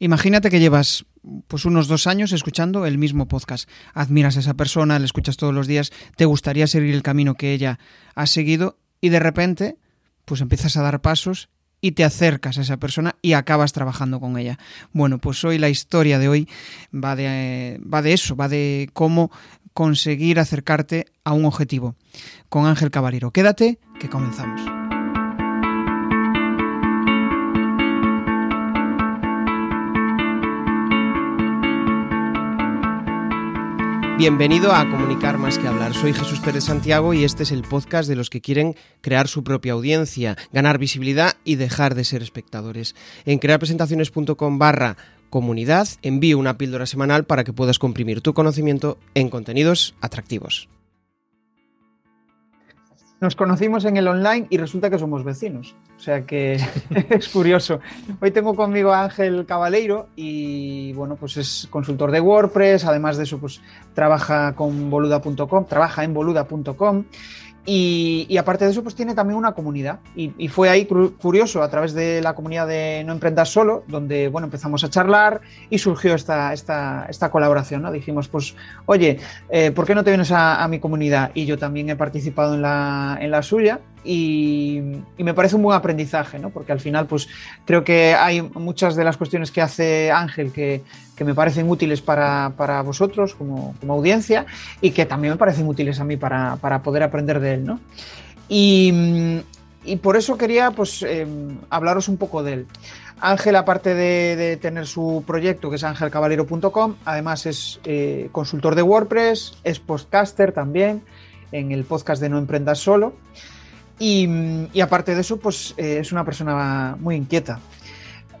[0.00, 1.04] Imagínate que llevas
[1.46, 3.68] pues unos dos años escuchando el mismo podcast.
[3.92, 7.52] Admiras a esa persona, le escuchas todos los días, te gustaría seguir el camino que
[7.52, 7.78] ella
[8.14, 9.76] ha seguido y de repente
[10.24, 11.50] pues empiezas a dar pasos
[11.82, 14.58] y te acercas a esa persona y acabas trabajando con ella.
[14.92, 16.48] Bueno, pues hoy la historia de hoy
[16.92, 19.30] va de, va de eso, va de cómo
[19.74, 21.94] conseguir acercarte a un objetivo.
[22.48, 23.32] Con Ángel Caballero.
[23.32, 24.89] Quédate, que comenzamos.
[34.20, 35.94] Bienvenido a Comunicar más que hablar.
[35.94, 39.42] Soy Jesús Pérez Santiago y este es el podcast de los que quieren crear su
[39.42, 42.94] propia audiencia, ganar visibilidad y dejar de ser espectadores.
[43.24, 44.98] En crearpresentaciones.com barra
[45.30, 50.68] comunidad envío una píldora semanal para que puedas comprimir tu conocimiento en contenidos atractivos.
[53.20, 55.74] Nos conocimos en el online y resulta que somos vecinos.
[55.94, 56.54] O sea que
[57.10, 57.80] es curioso.
[58.20, 63.24] Hoy tengo conmigo a Ángel Cabaleiro y bueno, pues es consultor de WordPress, además de
[63.24, 63.60] eso, pues
[63.94, 67.04] trabaja con boluda.com, trabaja en boluda.com
[67.66, 70.00] y, aparte de eso, pues tiene también una comunidad.
[70.16, 74.46] Y, fue ahí curioso, a través de la comunidad de No Emprendas Solo, donde bueno,
[74.46, 77.82] empezamos a charlar y surgió esta, esta, esta colaboración.
[77.82, 77.92] ¿no?
[77.92, 79.18] Dijimos, pues, oye,
[79.50, 81.32] eh, ¿por qué no te vienes a, mi comunidad?
[81.34, 83.80] Y yo también he participado en la, en la suya.
[84.02, 84.80] Y,
[85.18, 86.50] me parece un buen aprendizaje, ¿no?
[86.50, 87.28] porque al final pues
[87.66, 90.82] creo que hay muchas de las cuestiones que hace Ángel que,
[91.14, 94.46] que me parecen útiles para, para vosotros como, como, audiencia
[94.80, 97.66] y que también me parecen útiles a mí para, para poder aprender de él.
[97.66, 97.80] ¿no?
[98.48, 99.42] Y,
[99.84, 101.26] y por eso quería pues, eh,
[101.68, 102.66] hablaros un poco de él.
[103.20, 108.82] Ángel, aparte de, de, tener su proyecto, que es angelcabalero.com, además es eh, consultor de
[108.82, 111.02] WordPress, es podcaster también
[111.52, 113.14] en el podcast de No Emprendas Solo.
[114.00, 114.26] Y,
[114.72, 117.60] y aparte de eso, pues eh, es una persona muy inquieta.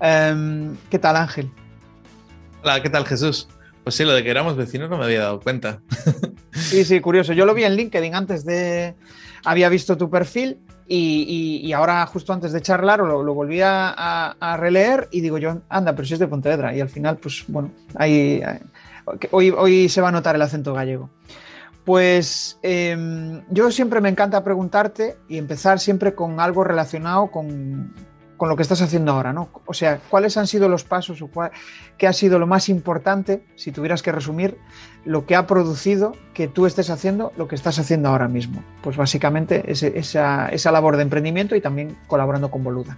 [0.00, 1.50] Um, ¿Qué tal, Ángel?
[2.62, 3.46] Hola, ¿qué tal Jesús?
[3.84, 5.80] Pues sí, lo de que éramos vecinos no me había dado cuenta.
[6.52, 7.32] Sí, sí, curioso.
[7.32, 8.96] Yo lo vi en LinkedIn antes de...
[9.44, 15.08] Había visto tu perfil y, ahora justo antes de charlar lo, lo volví a, releer
[15.12, 16.74] y digo yo, anda, pero si es de Pontevedra.
[16.74, 18.42] Y al final, pues bueno, ahí,
[19.30, 21.08] hoy, hoy se va a notar el acento gallego.
[21.84, 27.94] Pues em, yo siempre me encanta preguntarte y empezar siempre con algo relacionado con,
[28.40, 29.50] con lo que estás haciendo ahora, ¿no?
[29.66, 31.30] O sea, ¿cuáles han sido los pasos o
[31.98, 34.56] qué ha sido lo más importante, si tuvieras que resumir,
[35.04, 38.64] lo que ha producido que tú estés haciendo lo que estás haciendo ahora mismo?
[38.82, 42.96] Pues básicamente esa, esa, labor de emprendimiento y también colaborando con Boluda.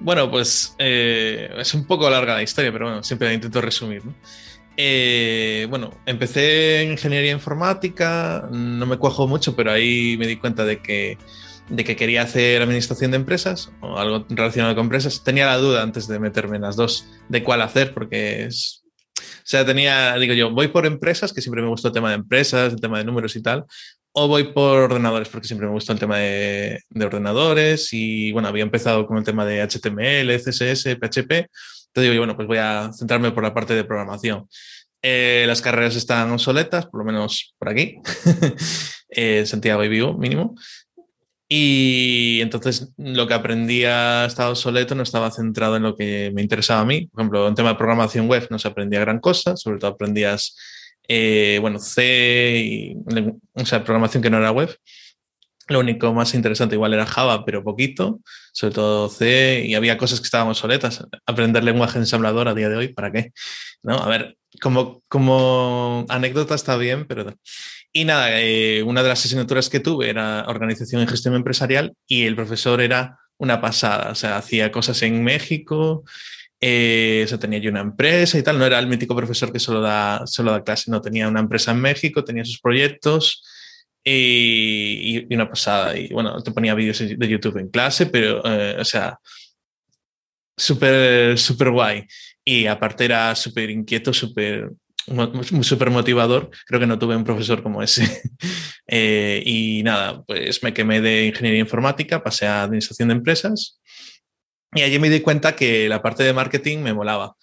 [0.00, 4.02] Bueno, pues eh, es un poco larga la historia, pero bueno, siempre la intento resumir.
[4.80, 10.64] Eh, bueno, empecé en ingeniería informática, no me cuajo mucho, pero ahí me di cuenta
[10.64, 11.18] de que
[11.68, 15.24] de que quería hacer administración de empresas o algo relacionado con empresas.
[15.24, 18.84] Tenía la duda antes de meterme en las dos de cuál hacer, porque es.
[19.18, 22.16] O sea, tenía, digo yo, voy por empresas, que siempre me gustó el tema de
[22.16, 23.64] empresas, el tema de números y tal,
[24.20, 28.64] o voy por ordenadores, porque siempre me gustó el tema de, ordenadores y, bueno, había
[28.64, 31.32] empezado con el tema de HTML, CSS, PHP.
[31.32, 34.48] Entonces digo yo, bueno, pues voy a centrarme por la parte de programación.
[35.02, 38.00] Eh, las carreras están obsoletas, por lo menos por aquí,
[39.10, 40.56] en Santiago y Vigo mínimo.
[41.48, 46.80] Y entonces lo que aprendía estaba obsoleto, no estaba centrado en lo que me interesaba
[46.80, 47.06] a mí.
[47.06, 50.56] Por ejemplo, en tema de programación web no se aprendía gran cosa, sobre todo aprendías,
[51.08, 52.96] eh, bueno, C, y,
[53.54, 54.76] o sea, programación que no era web.
[55.68, 58.20] Lo único más interesante igual era Java, pero poquito,
[58.52, 61.04] sobre todo C, y había cosas que estaban obsoletas.
[61.26, 63.32] Aprender lenguaje ensamblador a día de hoy, ¿para qué?
[63.82, 63.96] ¿No?
[63.98, 67.34] A ver, como, como anécdota está bien, pero...
[67.92, 72.24] Y nada, eh, una de las asignaturas que tuve era organización y gestión empresarial y
[72.24, 76.04] el profesor era una pasada, o sea, hacía cosas en México,
[76.60, 80.26] eh, tenía yo una empresa y tal, no era el mítico profesor que solo da,
[80.26, 83.44] solo da clase, no, tenía una empresa en México, tenía sus proyectos
[84.04, 85.96] y, una pasada.
[85.96, 89.18] Y bueno, te ponía vídeos de YouTube en clase, pero, eh, o sea,
[90.56, 92.06] súper, súper guay.
[92.44, 94.70] Y aparte era súper inquieto, súper
[95.62, 96.50] súper motivador.
[96.66, 98.04] Creo que no tuve un profesor como ese.
[98.90, 103.78] Eh, y nada, pues me quemé de ingeniería informática, pasé a administración de empresas
[104.74, 107.36] y allí me di cuenta que la parte de marketing me molaba.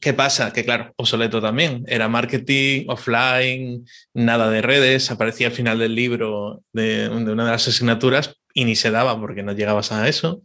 [0.00, 0.52] ¿Qué pasa?
[0.52, 1.84] Que claro, obsoleto también.
[1.86, 3.84] Era marketing offline,
[4.14, 5.10] nada de redes.
[5.10, 9.42] Aparecía al final del libro de, una de las asignaturas y ni se daba porque
[9.42, 10.42] no llegabas a eso.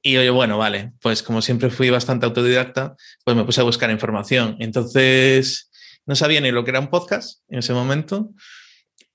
[0.00, 2.94] Y yo, bueno, vale, pues como siempre fui bastante autodidacta,
[3.24, 4.56] pues me puse a buscar información.
[4.58, 5.70] Entonces,
[6.06, 8.30] no sabía ni lo que era un podcast en ese momento.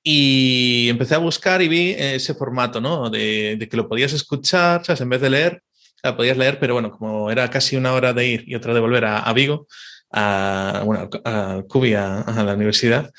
[0.04, 3.10] Y empecé a buscar y vi ese formato, ¿no?
[3.10, 5.02] De, que lo podías escuchar, ¿sabes?
[5.02, 5.64] En vez de leer,
[6.04, 8.80] la podías leer, pero bueno, como era casi una hora de ir y otra de
[8.80, 9.68] volver a, Vigo,
[10.12, 13.12] a, bueno, a Cubi, a, la universidad,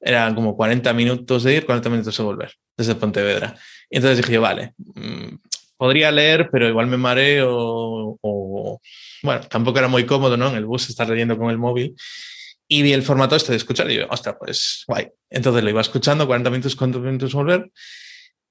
[0.00, 3.56] eran como 40 minutos de ir, 40 minutos de volver desde Pontevedra.
[3.90, 5.36] Y entonces dije yo, vale, mm,
[5.76, 7.48] podría leer, pero igual me mareo
[8.20, 8.80] o,
[9.22, 10.48] bueno, tampoco era muy cómodo, ¿no?
[10.48, 11.94] En el bus estar leyendo con el móvil.
[12.70, 15.08] Y vi el formato este de escuchar y yo, ostras, pues guay.
[15.30, 17.70] Entonces lo iba escuchando, 40 minutos, 40 minutos volver.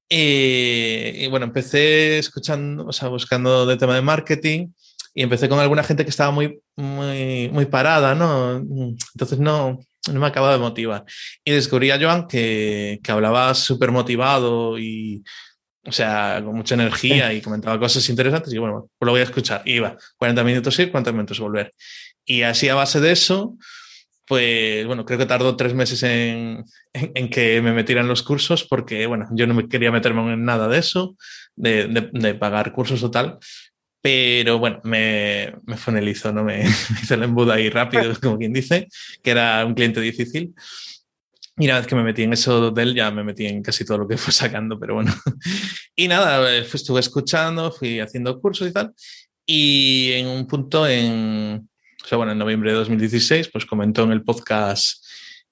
[0.08, 4.68] Y, bueno, empecé escuchando, o sea, buscando de tema de marketing
[5.14, 8.56] y empecé con alguna gente que estaba muy, muy, muy parada, ¿no?
[8.56, 9.78] Entonces no,
[10.12, 11.04] no me acababa de motivar.
[11.44, 15.22] Y descubrí a Joan que, que hablaba súper motivado y,
[15.84, 18.52] o sea, con mucha energía y comentaba cosas interesantes.
[18.52, 19.62] Y bueno, pues lo voy a escuchar.
[19.64, 21.74] Y iba 40 minutos ir, 40 minutos volver.
[22.24, 23.56] Y así a base de eso,
[24.28, 29.06] pues bueno, creo que tardó tres meses en, en, que me metieran los cursos porque,
[29.06, 31.16] bueno, yo no me quería meterme en nada de eso,
[31.56, 33.38] de, de, pagar cursos o tal.
[34.02, 35.76] Pero bueno, me, me
[36.32, 36.44] ¿no?
[36.44, 38.86] Me, me hizo el embudo ahí rápido, como quien dice,
[39.22, 40.54] que era un cliente difícil.
[41.56, 43.84] Y una vez que me metí en eso de él, ya me metí en casi
[43.84, 45.12] todo lo que fue sacando, pero bueno.
[45.96, 48.92] Y nada, eh, estuve escuchando, fui haciendo cursos y tal.
[49.44, 51.68] Y en un punto, en,
[52.08, 55.04] o sea, bueno, en noviembre de 2016, pues comentó en el podcast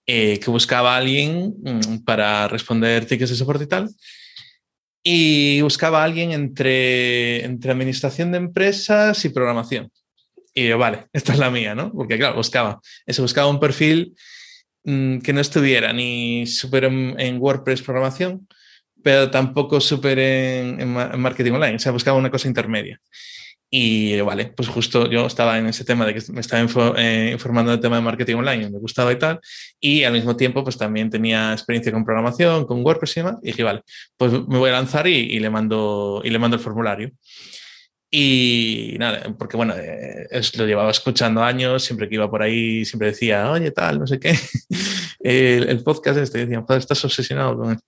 [0.07, 3.91] eh, que buscaba a alguien mm, para responder tickets de soporte y tal.
[5.03, 9.91] Y buscaba a alguien entre, entre administración de empresas y programación.
[10.55, 11.93] Y yo, vale, esta es la mía, ¿no?
[11.93, 14.15] Porque claro, buscaba, eso buscaba un perfil
[14.89, 18.47] Mm, que no estuviera ni súper en, WordPress programación,
[19.03, 21.75] pero tampoco súper en, marketing online.
[21.75, 23.01] O sea, buscaba una cosa intermedia.
[23.69, 26.65] Y vale, pues justo yo estaba en ese tema de que me estaba
[26.99, 29.41] eh, informando del tema de marketing online, me gustaba y tal,
[29.81, 33.47] y al mismo tiempo pues también tenía experiencia con programación, con WordPress y demás, y
[33.49, 33.83] dije, vale,
[34.17, 37.11] pues me voy a lanzar y, le, mando, y le mando el formulario.
[38.09, 43.09] Y nada, porque bueno, eh, lo llevaba escuchando años, siempre que iba por ahí, siempre
[43.09, 44.39] decía, oye, tal, no sé qué.
[45.21, 47.79] el, podcast este, decía, joder, estás obsesionado con él.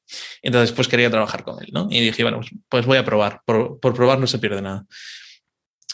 [0.43, 1.87] Entonces, pues quería trabajar con él, ¿no?
[1.89, 4.85] Y dije, bueno, pues, pues voy a probar, por, por, probar no se pierde nada.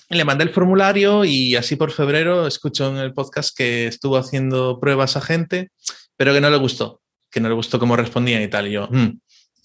[0.08, 4.78] Le mandé el formulario y así por febrero escucho en el podcast que estuvo haciendo
[4.80, 5.70] pruebas a gente,
[6.16, 7.00] pero que no le gustó,
[7.30, 8.68] que no le gustó cómo respondía y tal.
[8.68, 9.18] Y yo, mm,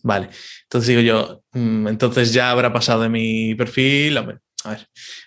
[0.03, 0.29] vale.
[0.63, 4.39] Entonces digo yo, mm, entonces ya habrá pasado de mi perfil, a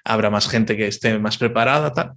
[0.05, 2.13] habrá más gente que esté más preparada, tal.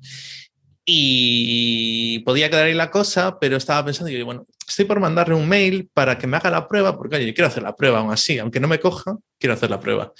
[0.85, 5.49] Y podía quedar ahí la cosa, pero estaba pensando, yo, bueno, estoy por mandarle un
[5.49, 8.11] mail para que me haga la prueba, porque oye, yo quiero hacer la prueba aún
[8.11, 10.13] así, aunque no me coja, quiero hacer la prueba.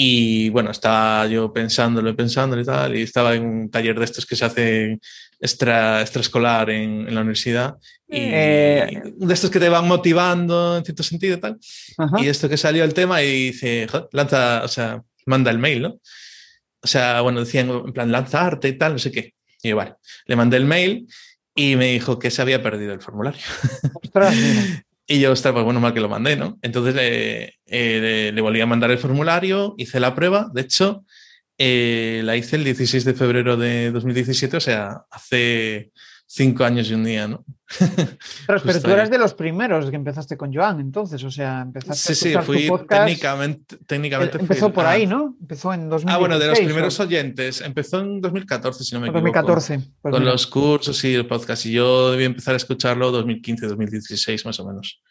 [0.00, 4.04] Y bueno, estaba yo pensándolo y pensándolo y tal, y estaba en un taller de
[4.04, 5.00] estos que se hace
[5.40, 7.74] extra, extraescolar en, en la universidad,
[8.06, 11.58] y eh, de estos que te van motivando en cierto sentido y tal.
[12.18, 16.00] Y esto que salió el tema y dice, lanza, o sea, manda el mail, ¿no?
[16.80, 19.34] O sea, bueno, decían en plan, lanzarte y tal, no sé qué.
[19.64, 19.96] Y vale,
[20.26, 21.08] le mandé el mail
[21.56, 23.42] y me dijo que se había perdido el formulario.
[25.10, 26.58] y yo, pues bueno, mal que lo mandé, ¿no?
[26.60, 31.06] Entonces eh, le, volví a mandar el formulario, hice la prueba, de hecho,
[31.56, 35.92] eh, la hice el 16 de febrero de 2017, o sea, hace
[36.28, 37.44] cinco años y un día, ¿no?
[38.46, 42.34] Pero, tú eras de los primeros que empezaste con Joan, entonces, o sea, empezaste sí,
[42.34, 45.36] a sí, fui técnicamente, técnicamente Empezó por ahí, ¿no?
[45.40, 46.14] Empezó en 2016.
[46.14, 47.60] Ah, bueno, de los primeros oyentes.
[47.60, 49.24] Empezó en 2014, si no me equivoco.
[49.24, 49.80] 2014.
[50.00, 51.66] Pues con los cursos y el podcast.
[51.66, 55.02] Y yo debí empezar a escucharlo 2015, 2016, más o menos.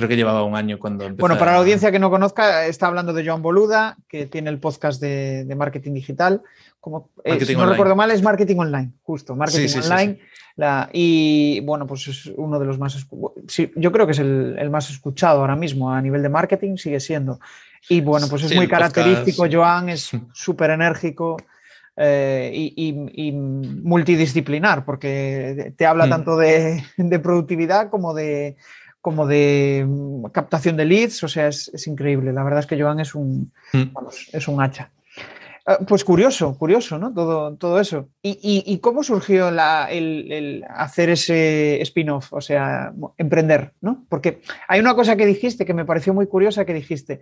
[0.00, 1.10] Creo que llevaba un año cuando.
[1.10, 4.58] Bueno, para la audiencia que no conozca, está hablando de Joan Boluda, que tiene el
[4.58, 6.40] podcast de, marketing digital.
[6.80, 10.18] Como, eh, si no recuerdo mal, es marketing online, justo, marketing online.
[10.94, 13.06] y bueno, pues es uno de los más.
[13.76, 17.38] yo creo que es el, más escuchado ahora mismo a nivel de marketing, sigue siendo.
[17.90, 19.44] Y bueno, pues es muy característico.
[19.52, 21.36] Joan es súper enérgico.
[22.02, 26.08] Eh, y, multidisciplinar, porque te habla mm.
[26.08, 26.82] tanto de,
[27.22, 28.56] productividad como de,
[29.00, 32.32] como de mm, captación de leads, o sea, es, increíble.
[32.32, 33.96] La verdad es que Joan es un, mm.
[34.32, 34.90] es un hacha.
[35.66, 37.12] Ah, pues curioso, curioso, ¿no?
[37.12, 38.08] Todo, todo eso.
[38.22, 44.04] ¿Y, cómo surgió el, hacer ese spin-off, o sea, emprender, ¿no?
[44.08, 47.20] Porque hay una cosa que dijiste que me pareció muy curiosa, que dijiste,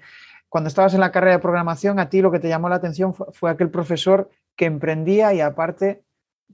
[0.48, 3.12] cuando estabas en la carrera de programación, a ti lo que te llamó la atención
[3.14, 6.02] fue aquel profesor que emprendía y aparte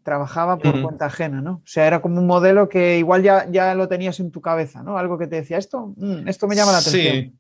[0.04, 1.54] trabajaba por cuenta ajena, ¿no?
[1.54, 4.82] O sea, era como un modelo que igual ya, ya lo tenías en tu cabeza,
[4.82, 4.98] ¿no?
[4.98, 7.14] Algo que te decía, esto, mm, esto me llama la atención.
[7.14, 7.32] Sí.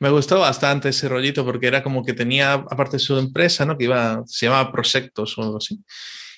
[0.00, 3.78] Me gustó bastante ese rollito porque era como que tenía, aparte de su empresa, ¿no?
[3.78, 5.80] Que iba, se llamaba Prosectos o algo así.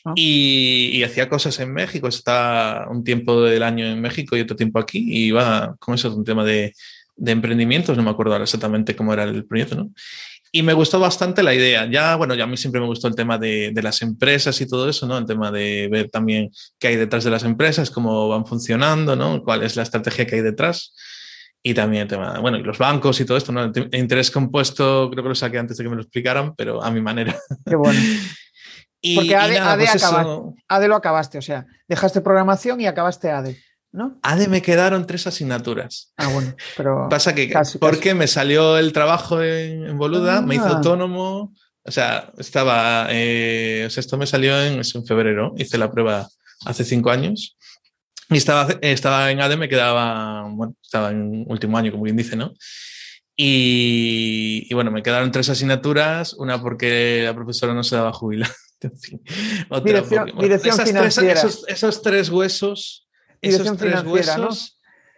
[0.04, 0.12] Ah.
[0.14, 4.78] Y, hacía cosas en México, está un tiempo del año en México y otro tiempo
[4.78, 6.74] aquí, y iba con eso, un tema de,
[7.16, 9.90] de emprendimientos, no me acuerdo ahora exactamente cómo era el proyecto, ¿no?
[10.50, 11.86] Y me gustó bastante la idea.
[11.90, 14.66] Ya, bueno, ya a mí siempre me gustó el tema de, de, las empresas y
[14.66, 15.18] todo eso, ¿no?
[15.18, 19.42] El tema de ver también qué hay detrás de las empresas, cómo van funcionando, ¿no?
[19.42, 20.94] Cuál es la estrategia que hay detrás.
[21.62, 23.64] Y también el tema, bueno, y los bancos y todo esto, ¿no?
[23.64, 26.90] El interés compuesto, creo que lo saqué antes de que me lo explicaran, pero a
[26.90, 27.36] mi manera.
[27.66, 28.00] Qué bueno.
[29.00, 32.80] y, Porque ADE, y nada, ADE, pues acabaste, ADE, lo acabaste, o sea, dejaste programación
[32.80, 33.58] y acabaste ADE.
[33.90, 34.18] ¿No?
[34.22, 36.12] ADE me quedaron tres asignaturas.
[36.16, 37.08] Ah, bueno, pero.
[37.10, 38.14] Pasa que, casi, porque casi.
[38.14, 40.42] me salió el trabajo en, en Boluda, ah.
[40.42, 43.06] me hizo autónomo, o sea, estaba.
[43.10, 46.28] Eh, o sea, esto me salió en, en febrero, hice la prueba
[46.66, 47.56] hace cinco años.
[48.30, 52.36] Y estaba, estaba en ADE, me quedaba, bueno, estaba en último año, como bien dice,
[52.36, 52.52] ¿no?
[53.34, 58.50] Y, y, bueno, me quedaron tres asignaturas, una porque la profesora no se daba jubilar.
[59.70, 63.07] Otra dirección, porque, bueno, dirección esas tres, esos, esos, tres huesos,
[63.40, 64.48] esos tres huesos ¿no?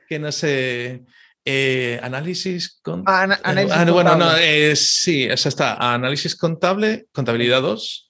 [0.09, 1.05] que no sé,
[1.45, 3.05] eh, análisis con...
[3.07, 8.09] ah, análisis ah, bueno, no, eh, sí, eso está, análisis contable, contabilidad 2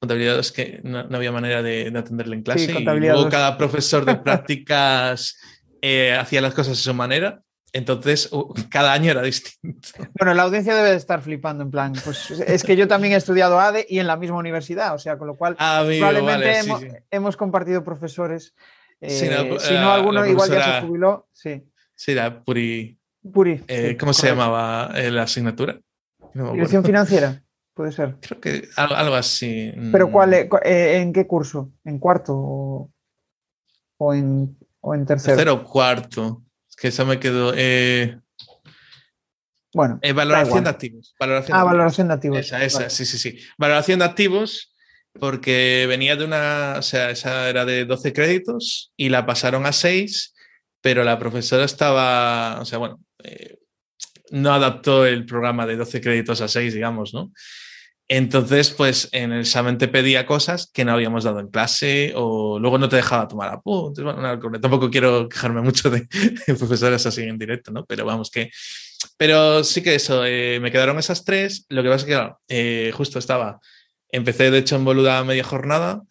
[0.00, 2.66] contabilidad es que no, no, había manera de, de atenderle en clase.
[2.66, 5.36] Sí, y luego cada profesor de prácticas
[5.82, 7.42] eh, hacía las cosas de su manera.
[7.72, 9.90] Entonces, uh, cada año era distinto.
[10.18, 13.16] Bueno, la audiencia debe de estar flipando, en plan, pues es que yo también he
[13.16, 16.46] estudiado ADE y en la misma universidad, o sea, con lo cual ah, amigo, probablemente
[16.46, 16.96] vale, hemos, sí, sí.
[17.10, 18.54] hemos, compartido profesores.
[19.00, 21.28] Eh, si no, alguno igual ya se jubiló.
[21.32, 21.62] Sí,
[21.94, 22.98] sí era Puri.
[23.32, 23.62] Puri.
[23.68, 24.12] Eh, ¿Cómo correcto.
[24.14, 25.78] se llamaba eh, la asignatura?
[26.34, 27.42] No Dirección financiera
[27.74, 28.16] puede ser.
[28.20, 29.72] Creo que algo, así.
[29.90, 31.72] ¿Pero cuál, eh, en qué curso?
[31.84, 32.90] ¿En cuarto o,
[33.96, 35.36] o, en, o en tercero?
[35.36, 36.42] Tercero o cuarto.
[36.68, 37.54] Es que eso me quedó.
[39.72, 39.98] Bueno.
[40.02, 41.14] Eh, valoración de activos.
[41.18, 42.38] Valoración ah, de valoración de activos.
[42.38, 42.90] Esa, esa, vale.
[42.90, 43.38] sí, sí, sí.
[43.56, 44.69] Valoración de activos,
[45.18, 46.76] porque venía de una.
[46.78, 50.34] O sea, esa era de 12 créditos y la pasaron a 6,
[50.80, 52.60] pero la profesora estaba.
[52.60, 53.00] O sea, bueno.
[53.24, 53.56] Eh,
[54.30, 57.32] no adaptó el programa de 12 créditos a 6, digamos, ¿no?
[58.12, 62.58] Entonces, pues en el examen te pedía cosas que no habíamos dado en clase o
[62.58, 64.02] luego no te dejaba tomar apuntes.
[64.02, 66.08] Bueno, no, tampoco quiero quejarme mucho de,
[66.46, 67.84] de, profesores así en directo, ¿no?
[67.86, 68.50] Pero vamos que...
[69.16, 71.66] Pero sí que eso, eh, me quedaron esas tres.
[71.68, 73.60] Lo que pasa es que, claro, eh, justo estaba...
[74.12, 76.02] Empecé, de hecho, en boluda media jornada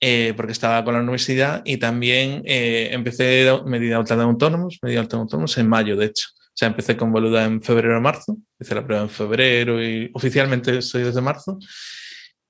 [0.00, 5.00] eh, porque estaba con la universidad y también eh, empecé medida alta de autónomos, medida
[5.00, 6.26] alta de autónomos en mayo, de hecho.
[6.34, 10.10] O sea, empecé con boluda en febrero o marzo, hice la prueba en febrero y
[10.12, 11.58] oficialmente estoy desde marzo.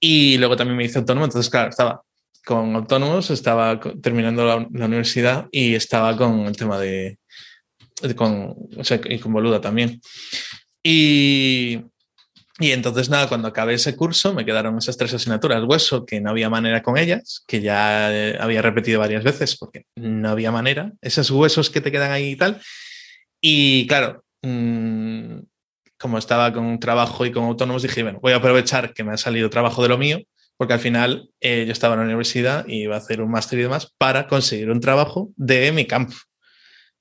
[0.00, 2.02] Y luego también me hice autónomo, entonces, claro, estaba
[2.44, 7.18] con autónomos, estaba terminando la, la universidad y estaba con el tema de
[8.16, 10.00] con, o sea, y con boluda también.
[10.82, 11.80] Y,
[12.58, 15.64] y entonces, nada, cuando acabé ese curso me quedaron esas tres asignaturas.
[15.64, 18.08] Hueso, que no había manera con ellas, que ya
[18.42, 20.92] había repetido varias veces porque no había manera.
[21.00, 22.60] Esos huesos que te quedan ahí y tal.
[23.40, 25.38] Y claro, mmm,
[25.98, 29.16] como estaba con trabajo y con autónomos, dije, bueno, voy a aprovechar que me ha
[29.16, 30.20] salido trabajo de lo mío,
[30.56, 33.58] porque al final eh, yo estaba en la universidad y iba a hacer un máster
[33.58, 36.14] y demás para conseguir un trabajo de mi campo.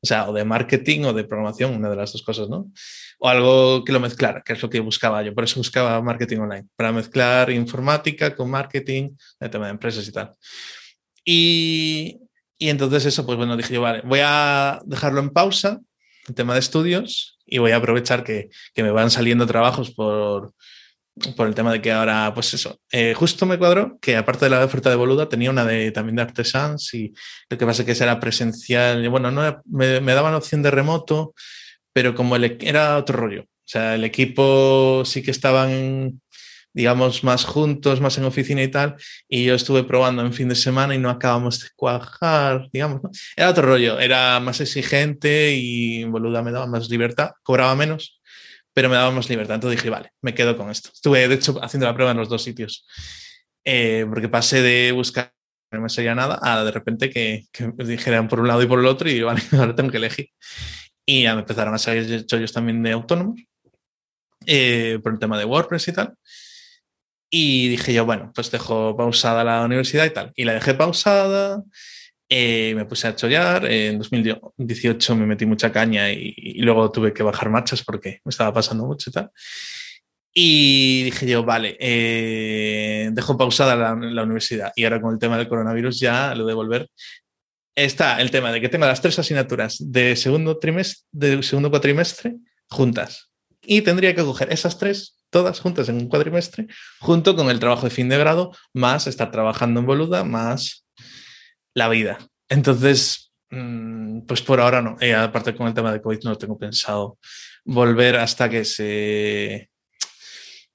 [0.01, 2.71] O sea, o de marketing o de programación, una de las dos cosas, ¿no?
[3.23, 5.35] O algo que lo mezclara, que es lo que buscaba yo.
[5.35, 10.11] Por eso buscaba marketing online, para mezclar informática con marketing, el tema de empresas y
[10.11, 10.31] tal.
[11.23, 12.19] Y,
[12.57, 15.79] y entonces eso, pues bueno, dije yo, vale, voy a dejarlo en pausa
[16.27, 20.53] el tema de estudios y voy a aprovechar que, que me van saliendo trabajos por,
[21.35, 24.51] por el tema de que ahora, pues eso, eh, justo me cuadró que aparte de
[24.51, 27.13] la oferta de Boluda tenía una de también de Artesans y
[27.49, 30.71] lo que pasa es que esa era presencial, bueno, no me, me, daban opción de
[30.71, 31.33] remoto,
[31.93, 36.21] pero como el, era otro rollo, o sea, el equipo sí que estaban
[36.73, 38.95] digamos, más juntos, más en oficina y tal,
[39.27, 43.11] y yo estuve probando en fin de semana y no acabamos de cuajar, digamos, ¿no?
[43.35, 48.21] Era otro rollo, era más exigente y boluda me daba más libertad, cobraba menos,
[48.73, 50.89] pero me daba más libertad, entonces dije, vale, me quedo con esto.
[50.93, 52.87] Estuve, de hecho, haciendo la prueba en los dos sitios,
[53.65, 55.33] eh, porque pasé de buscar
[55.73, 58.79] no me salía nada a de repente que, que dijeran por un lado y por
[58.79, 60.29] el otro y vale, ahora tengo que elegir.
[61.05, 63.41] Y ya empezaron a salir chollos también de autónomos,
[64.45, 66.15] eh, por el tema de WordPress y tal.
[67.29, 70.31] Y dije yo, bueno, pues dejo pausada la universidad y tal.
[70.35, 71.63] Y la dejé pausada,
[72.29, 77.13] eh, me puse a chollar, en 2018 me metí mucha caña y, y, luego tuve
[77.13, 79.31] que bajar marchas porque me estaba pasando mucho y tal.
[80.33, 85.37] Y dije yo, vale, eh, dejo pausada la, la, universidad y ahora con el tema
[85.37, 86.89] del coronavirus ya lo de volver.
[87.75, 92.35] Está el tema de que tengo las tres asignaturas de segundo trimestre, de segundo cuatrimestre
[92.69, 96.67] juntas y tendría que coger esas tres todas juntas en un cuatrimestre,
[96.99, 100.85] junto con el trabajo de fin de grado, más estar trabajando en Boluda, más
[101.73, 102.17] la vida.
[102.49, 104.97] Entonces, mmm, pues por ahora no.
[104.99, 107.17] Eh, aparte con el tema de COVID no tengo pensado
[107.63, 109.69] volver hasta que se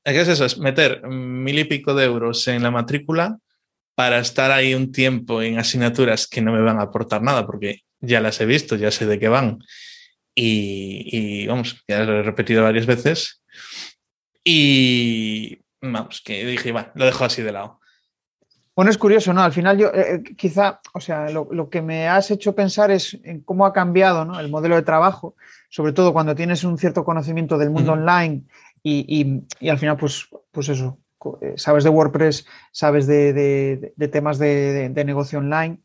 [0.02, 0.44] ¿Qué es eso?
[0.44, 3.38] Es meter mil y pico de euros en la matrícula
[3.96, 7.80] para estar ahí un tiempo en asignaturas que no me van a aportar nada, porque
[7.98, 9.58] ya las he visto, ya sé de qué van.
[10.34, 13.42] Y, vamos, ya lo he repetido varias veces.
[14.44, 17.80] Y vamos, que dije, va, lo dejo así de lado.
[18.76, 19.40] Bueno, es curioso, ¿no?
[19.40, 23.18] Al final yo, eh, eh, quizá, o sea, lo, que me has hecho pensar es
[23.24, 24.38] en cómo ha cambiado ¿no?
[24.38, 25.34] el modelo de trabajo,
[25.70, 28.44] sobre todo cuando tienes un cierto conocimiento del mundo online
[28.82, 30.98] y, al final, pues, pues eso,
[31.56, 35.78] sabes de WordPress, sabes de, temas de, negocio online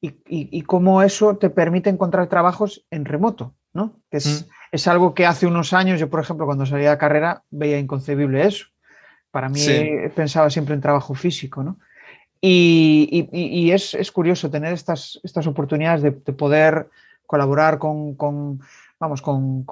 [0.00, 4.00] y, cómo eso te permite encontrar trabajos en remoto, ¿no?
[4.10, 7.42] Que es, es, algo que hace unos años, yo por ejemplo, cuando salía de carrera,
[7.50, 8.66] veía inconcebible eso.
[9.30, 9.60] Para mí
[10.14, 11.78] pensaba siempre en trabajo físico, ¿no?
[12.40, 16.88] Y, es, curioso tener estas, estas oportunidades de, poder
[17.26, 18.60] colaborar con,
[18.98, 19.66] vamos, con,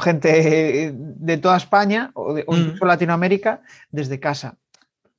[0.00, 2.54] gente de toda España o, de, mm.
[2.54, 4.56] incluso Latinoamérica desde casa.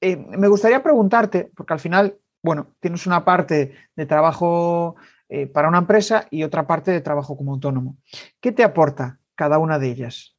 [0.01, 4.95] Eh, me gustaría preguntarte, porque al final, bueno, tienes una parte de trabajo
[5.29, 7.97] eh, para una empresa y otra parte de trabajo como autónomo.
[8.39, 10.35] ¿Qué te aporta cada una de ellas?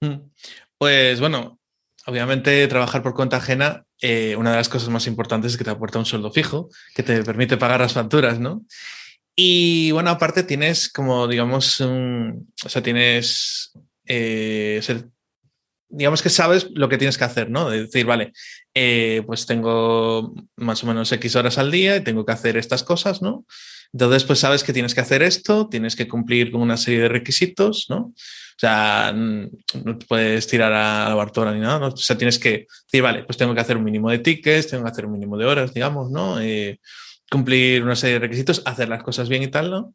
[0.00, 0.30] Mm.
[0.78, 1.58] Pues bueno,
[2.06, 5.70] obviamente trabajar por cuenta ajena, eh, una de las cosas más importantes es que te
[5.70, 8.64] aporta un sueldo fijo, que te permite pagar las facturas, ¿no?
[9.42, 13.72] Y bueno, aparte tienes como, digamos, o sea, tienes,
[14.04, 14.82] eh,
[15.88, 17.70] digamos que sabes lo que tienes que hacer, ¿no?
[17.70, 18.34] De decir, vale,
[18.74, 22.82] eh, pues tengo más o menos X horas al día y tengo que hacer estas
[22.82, 23.46] cosas, ¿no?
[23.94, 27.08] Entonces, pues sabes que tienes que hacer esto, tienes que cumplir con una serie de
[27.08, 27.98] requisitos, ¿no?
[27.98, 31.86] O sea, no puedes tirar a la Bartora ni nada, ¿no?
[31.86, 34.84] O sea, tienes que decir, vale, pues tengo que hacer un mínimo de tickets, tengo
[34.84, 36.38] que hacer un mínimo de horas, digamos, ¿no?
[36.42, 36.78] Eh,
[37.30, 39.92] cumplir una serie de requisitos, hacer las cosas bien y tal, ¿no?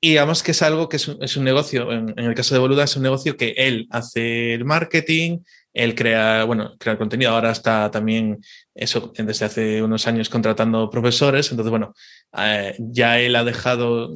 [0.00, 2.96] Y digamos que es algo que es un, negocio, en, el caso de Boluda, es
[2.96, 5.38] un negocio que él hace el marketing,
[5.72, 8.40] él crea, bueno, crea contenido, ahora está también,
[8.74, 11.94] eso, desde hace unos años contratando profesores, entonces, bueno,
[12.38, 14.12] eh, ya él ha dejado,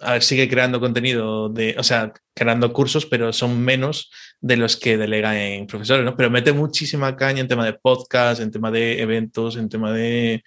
[0.00, 4.76] a ver, sigue creando contenido, de, o sea, creando cursos, pero son menos de los
[4.76, 6.16] que delega en profesores, ¿no?
[6.16, 10.42] Pero mete muchísima caña en tema de podcast, en tema de eventos, en tema de,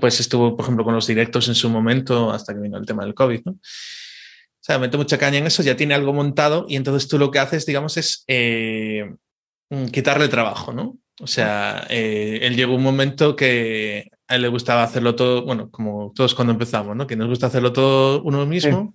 [0.00, 3.04] pues estuvo, por ejemplo, con los directos en su momento, hasta que vino el tema
[3.04, 3.52] del COVID, ¿no?
[3.52, 7.30] O sea, mete mucha caña en eso, ya tiene algo montado y entonces tú lo
[7.30, 9.04] que haces, digamos, es eh,
[9.70, 10.98] Mm, quitarle trabajo, ¿no?
[11.20, 15.70] O sea, eh, él llegó un momento que a él le gustaba hacerlo todo, bueno,
[15.70, 17.06] como todos cuando empezamos, ¿no?
[17.06, 18.94] Que nos gusta hacerlo todo uno mismo.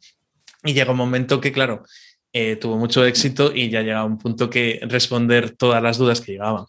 [0.64, 1.84] Y llega un momento que, claro,
[2.34, 6.34] eh, tuvo mucho éxito y ya llegaba un punto que responder todas las dudas que
[6.34, 6.66] llegaban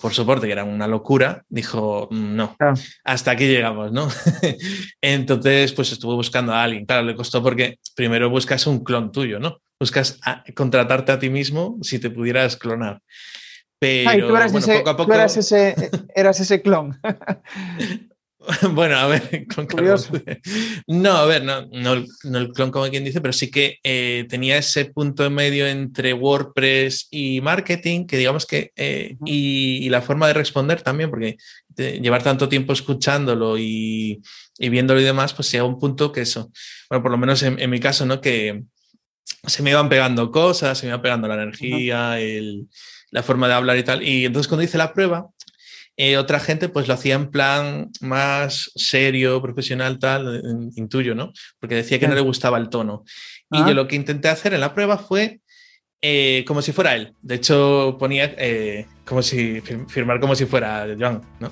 [0.00, 2.56] por soporte, que era una locura, dijo, mm, no,
[3.04, 4.08] hasta aquí llegamos, ¿no?
[5.00, 6.84] Entonces, pues estuvo buscando a alguien.
[6.84, 9.60] Claro, le costó porque primero buscas un clon tuyo, ¿no?
[9.80, 10.18] Buscas
[10.54, 13.00] contratarte a ti mismo si te pudieras clonar.
[13.78, 15.12] Pero bueno, poco a poco...
[15.12, 16.98] eras ese, eras ese clon.
[18.72, 19.46] bueno, a ver,
[20.86, 24.56] no, a ver, no, no, el clon como quien dice, pero sí que eh, tenía
[24.56, 30.26] ese punto en medio entre WordPress y marketing, que digamos que, eh, y, la forma
[30.26, 31.36] de responder también, porque
[31.76, 34.20] llevar tanto tiempo escuchándolo y,
[34.58, 36.50] viéndolo y demás, pues llega un punto que eso,
[36.88, 38.20] bueno, por lo menos en mi caso, ¿no?
[38.20, 38.62] Que
[39.46, 42.16] se me iban pegando cosas, se me iba pegando la energía,
[43.10, 44.02] la forma de hablar y tal.
[44.02, 45.28] Y entonces cuando hice la prueba,
[45.96, 50.42] eh, otra gente pues lo hacía en plan más serio, profesional, tal,
[50.76, 51.32] intuyo, ¿no?
[51.58, 53.04] Porque decía que no le gustaba el tono.
[53.50, 53.74] Y yo ah.
[53.74, 55.40] lo que intenté hacer en la prueba fue
[56.02, 57.14] eh, como si fuera él.
[57.22, 61.50] De hecho, ponía eh, como si firmar como si fuera Joan, ¿no?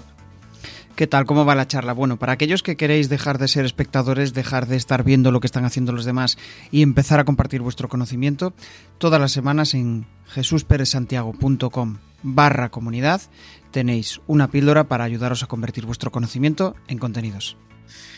[0.94, 1.24] ¿Qué tal?
[1.24, 1.92] ¿Cómo va la charla?
[1.92, 5.48] Bueno, para aquellos que queréis dejar de ser espectadores, dejar de estar viendo lo que
[5.48, 6.38] están haciendo los demás
[6.70, 8.52] y empezar a compartir vuestro conocimiento,
[8.98, 13.22] todas las semanas en jesusperezsantiago.com barra comunidad
[13.70, 17.56] tenéis una píldora para ayudaros a convertir vuestro conocimiento en contenidos.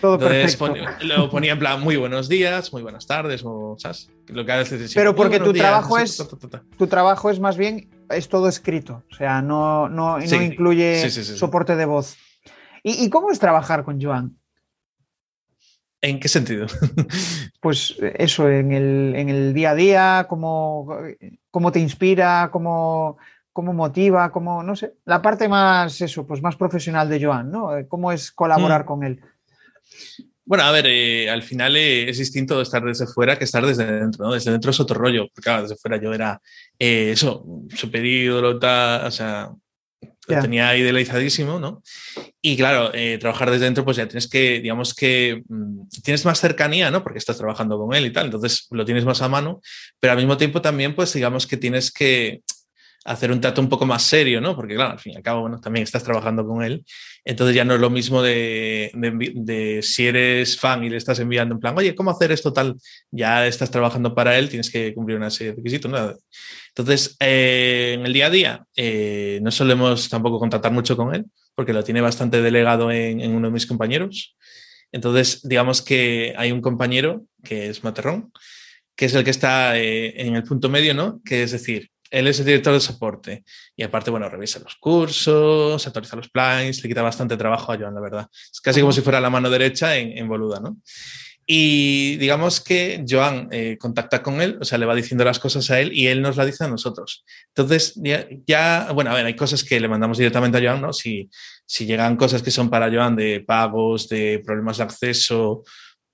[0.00, 0.74] Todo perfecto.
[1.02, 4.10] lo ponía en plan muy buenos días, muy buenas tardes, o ¿sabes?
[4.28, 6.16] Lo que haces Pero porque tu trabajo es
[6.78, 11.76] tu trabajo es más bien es todo escrito, o sea, no, no, no incluye soporte
[11.76, 12.16] de voz.
[12.82, 14.38] ¿Y, cómo es trabajar con Joan?
[16.00, 16.68] ¿En qué sentido?
[17.60, 20.96] pues eso, en el, día a día, cómo,
[21.50, 23.18] cómo te inspira, cómo,
[23.56, 27.70] cómo motiva, cómo, no sé, la parte más, eso, pues más profesional de Joan, ¿no?
[27.88, 28.86] ¿Cómo es colaborar mm.
[28.86, 29.18] con él?
[30.44, 33.86] Bueno, a ver, eh, al final eh, es distinto estar desde fuera que estar desde
[33.86, 34.34] dentro, ¿no?
[34.34, 36.38] Desde dentro es otro rollo, porque claro, desde fuera yo era
[36.78, 39.50] eh, eso, su pedido, tal, o sea,
[40.28, 41.82] lo tenía idealizadísimo, ¿no?
[42.42, 46.40] Y claro, eh, trabajar desde dentro, pues ya tienes que, digamos que mm, tienes más
[46.40, 47.02] cercanía, ¿no?
[47.02, 49.62] Porque estás trabajando con él y tal, entonces lo tienes más a mano,
[49.98, 52.42] pero al mismo tiempo también, pues digamos que tienes que
[53.06, 54.56] hacer un trato un poco más serio, ¿no?
[54.56, 56.84] Porque claro, al fin y al cabo, bueno, también estás trabajando con él.
[57.24, 61.60] Entonces ya no es lo mismo de, si eres fan y le estás enviando en
[61.60, 62.76] plan, oye, ¿cómo hacer esto tal?
[63.10, 65.90] Ya estás trabajando para él, tienes que cumplir una serie de requisitos.
[65.90, 66.14] ¿no?
[66.68, 71.24] Entonces, eh, en el día a día eh, no solemos tampoco contactar mucho con él,
[71.54, 74.36] porque lo tiene bastante delegado en, en uno de mis compañeros.
[74.90, 78.32] Entonces, digamos que hay un compañero que es Materrón,
[78.96, 81.20] que es el que está eh, en el punto medio, ¿no?
[81.24, 83.44] Que es decir, él es el director de soporte
[83.76, 87.94] y aparte, bueno, revisa los cursos, actualiza los plans, le quita bastante trabajo a Joan,
[87.94, 88.28] la verdad.
[88.32, 90.78] Es casi como si fuera la mano derecha en, en Boluda, ¿no?
[91.48, 95.70] Y digamos que Joan eh, contacta con él, o sea, le va diciendo las cosas
[95.70, 97.24] a él y él nos las dice a nosotros.
[97.48, 100.92] Entonces, ya, ya, bueno, a ver, hay cosas que le mandamos directamente a Joan, ¿no?
[100.92, 101.30] Si,
[101.66, 105.62] si llegan cosas que son para Joan de pagos, de problemas de acceso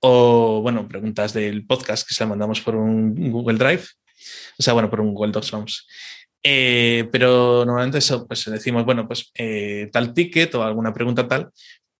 [0.01, 3.85] o, bueno, preguntas del podcast que se las mandamos por un Google Drive,
[4.57, 5.87] o sea, bueno, por un Google Docs,
[6.43, 11.49] eh, pero normalmente eso, pues decimos, bueno, pues eh, tal ticket o alguna pregunta tal,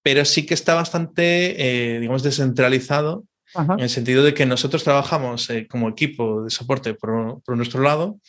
[0.03, 3.23] pero sí que está bastante, eh, digamos, descentralizado
[3.55, 3.75] Ajá.
[3.75, 7.81] en el sentido de que nosotros trabajamos eh, como equipo de soporte por, por, nuestro
[7.81, 8.19] lado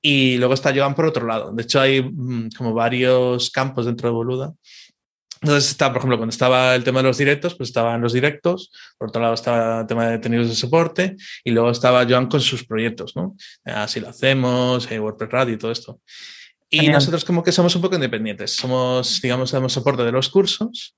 [0.00, 1.52] y luego está Joan por otro lado.
[1.52, 4.54] De hecho, hay mmm, como varios campos dentro de Boluda.
[5.42, 8.70] Entonces está, por ejemplo, cuando estaba el tema de los directos, pues estaban los directos,
[8.98, 12.40] por otro lado estaba el tema de detenidos de soporte y luego estaba Joan con
[12.40, 13.36] sus proyectos, ¿no?
[13.64, 16.00] Así lo hacemos, eh, WordPress Radio y todo esto.
[16.68, 20.94] Y nosotros como que somos un poco independientes, somos, digamos, damos soporte de los cursos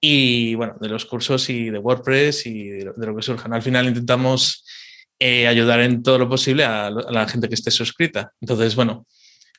[0.00, 3.54] y bueno, de los cursos y de WordPress y de lo, que surjan.
[3.54, 4.66] Al final intentamos
[5.18, 8.32] eh, ayudar en todo lo posible a, a, la gente que esté suscrita.
[8.40, 9.06] Entonces, bueno,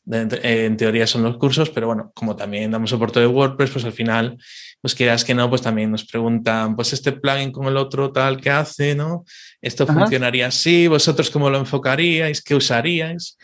[0.10, 3.94] en teoría son los cursos, pero bueno, como también damos soporte de WordPress, pues al
[3.94, 4.38] final,
[4.82, 8.42] pues quieras que no, pues también nos preguntan, pues este plugin con el otro tal
[8.42, 9.24] que hace, ¿no?
[9.62, 9.94] Esto Ajá.
[9.94, 13.38] funcionaría así, vosotros cómo lo enfocaríais, qué usaríais.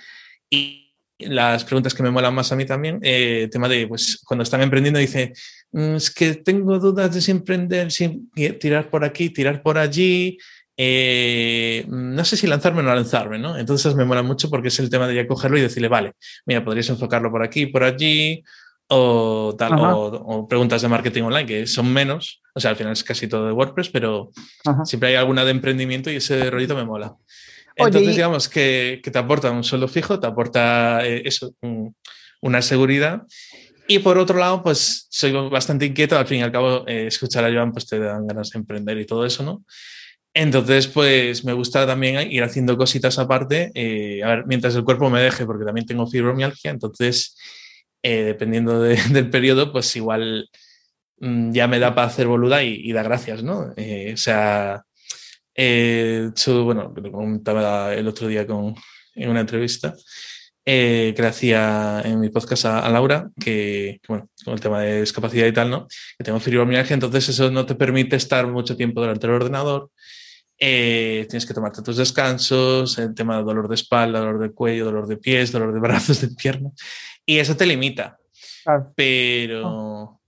[0.50, 4.43] Y las preguntas que me molan más a mí también, eh, tema de, pues, cuando
[4.43, 5.34] están emprendiendo, dice,
[5.72, 10.38] mm, es que tengo dudas de si emprender, si tirar por aquí, tirar por allí,
[10.78, 13.58] eh, no sé si lanzarme o no lanzarme, ¿no?
[13.58, 16.13] Entonces me mola mucho porque es el tema de ya cogerlo y decirle, vale,
[16.46, 18.44] mira, podrías enfocarlo por aquí, por allí,
[18.90, 22.94] o tal, o, o, preguntas de marketing online, que son menos, o sea, al final
[22.94, 24.32] es casi todo de WordPress, pero
[24.66, 24.86] Ajá.
[24.86, 27.16] siempre hay alguna de emprendimiento y ese rollito me mola.
[27.76, 31.96] Entonces, Oye, digamos que, que, te aporta un sueldo fijo, te aporta eh, eso, un,
[32.42, 33.24] una seguridad.
[33.88, 36.18] Y por otro lado, pues soy bastante inquieto.
[36.18, 38.98] Al fin y al cabo, eh, escuchar a Joan, pues te dan ganas de emprender
[38.98, 39.63] y todo eso, ¿no?
[40.39, 45.10] Entonces, pues me gusta también ir haciendo cositas aparte, eh, a ver, mientras el cuerpo
[45.10, 46.69] me deje, porque también tengo fibromialgia.
[46.69, 47.36] Entonces,
[48.04, 50.47] eh, dependiendo de, del periodo, pues igual
[51.19, 53.73] mmm, ya me da para hacer boluda y, y da gracias, ¿no?
[53.78, 54.84] Eh, o sea,
[55.56, 58.76] eh, hecho, bueno, lo comentaba el otro día con,
[59.15, 59.95] en una entrevista
[60.65, 64.82] eh, que hacía en mi podcast a, a Laura, que, que, bueno, con el tema
[64.82, 65.88] de discapacidad y tal, ¿no?
[66.15, 69.89] Que tengo fibromialgia, entonces eso no te permite estar mucho tiempo delante del ordenador.
[70.60, 74.86] Eh, tienes que tomarte tus descansos, el tema de dolor de espalda, dolor de cuello,
[74.86, 76.74] dolor de pies, dolor de brazos, de piernas,
[77.26, 78.17] y eso te limita.
[78.63, 78.91] Claro.
[78.96, 80.20] Pero.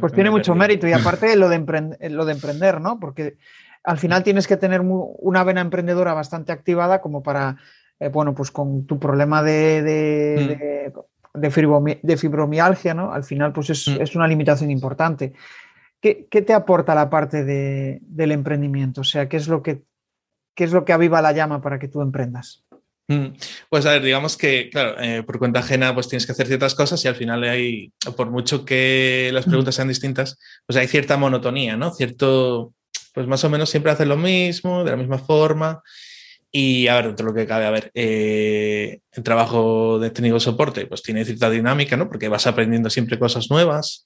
[0.00, 2.98] Pues tiene mucho mérito y aparte lo de, emprender, lo de emprender, ¿no?
[2.98, 3.36] Porque
[3.84, 7.56] al final tienes que tener una vena emprendedora bastante activada como para,
[8.00, 10.48] eh, bueno, pues con tu problema de, de, mm.
[10.48, 10.92] de,
[11.34, 13.12] de, fibromi de, fibromialgia, ¿no?
[13.12, 14.02] Al final, pues es, mm.
[14.02, 15.32] es una limitación importante.
[16.00, 19.02] ¿Qué, ¿Qué, te aporta la parte del emprendimiento?
[19.02, 19.82] O sea, ¿qué es, lo que,
[20.54, 22.64] ¿qué es lo que aviva la llama para que tú emprendas?
[23.10, 23.34] Mm.
[23.68, 26.76] Pues a ver, digamos que, claro, eh, por cuenta ajena, pues tienes que hacer ciertas
[26.76, 31.16] cosas y al final hay, por mucho que las preguntas sean distintas, pues hay cierta
[31.16, 31.92] monotonía, ¿no?
[31.92, 32.72] Cierto,
[33.12, 35.82] pues más o menos siempre hacen lo mismo, de la misma forma.
[36.52, 40.34] Y a ver, dentro de lo que cabe, a ver, eh, el trabajo de técnico
[40.34, 42.08] de soporte, pues tiene cierta dinámica, ¿no?
[42.08, 44.04] Porque vas aprendiendo siempre cosas nuevas.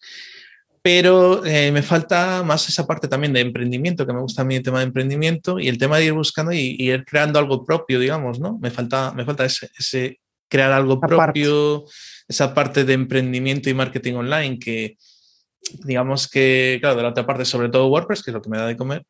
[0.84, 4.56] Pero eh, me falta más esa parte también de emprendimiento, que me gusta a mí
[4.56, 7.64] el tema de emprendimiento y el tema de ir buscando y, y ir creando algo
[7.64, 8.58] propio, digamos, ¿no?
[8.60, 11.94] Me falta, me falta ese, ese crear algo propio, parte.
[12.28, 14.98] esa parte de emprendimiento y marketing online que,
[15.84, 18.58] digamos que, claro, de la otra parte, sobre todo WordPress, que es lo que me
[18.58, 19.06] da de comer,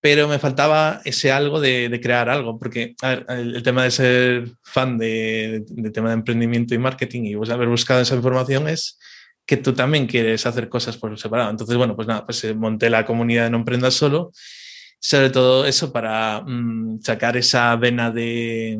[0.00, 3.84] pero me faltaba ese algo de, de crear algo, porque a ver, el, el, tema
[3.84, 8.00] de ser fan de, de, de, tema de emprendimiento y marketing y pues, haber buscado
[8.00, 8.98] esa información es
[9.48, 11.48] que tú también quieres hacer cosas por separado.
[11.50, 14.30] Entonces, bueno, pues nada, pues monté la comunidad de No Emprendas Solo,
[15.00, 18.78] sobre todo eso para mmm, sacar esa vena de,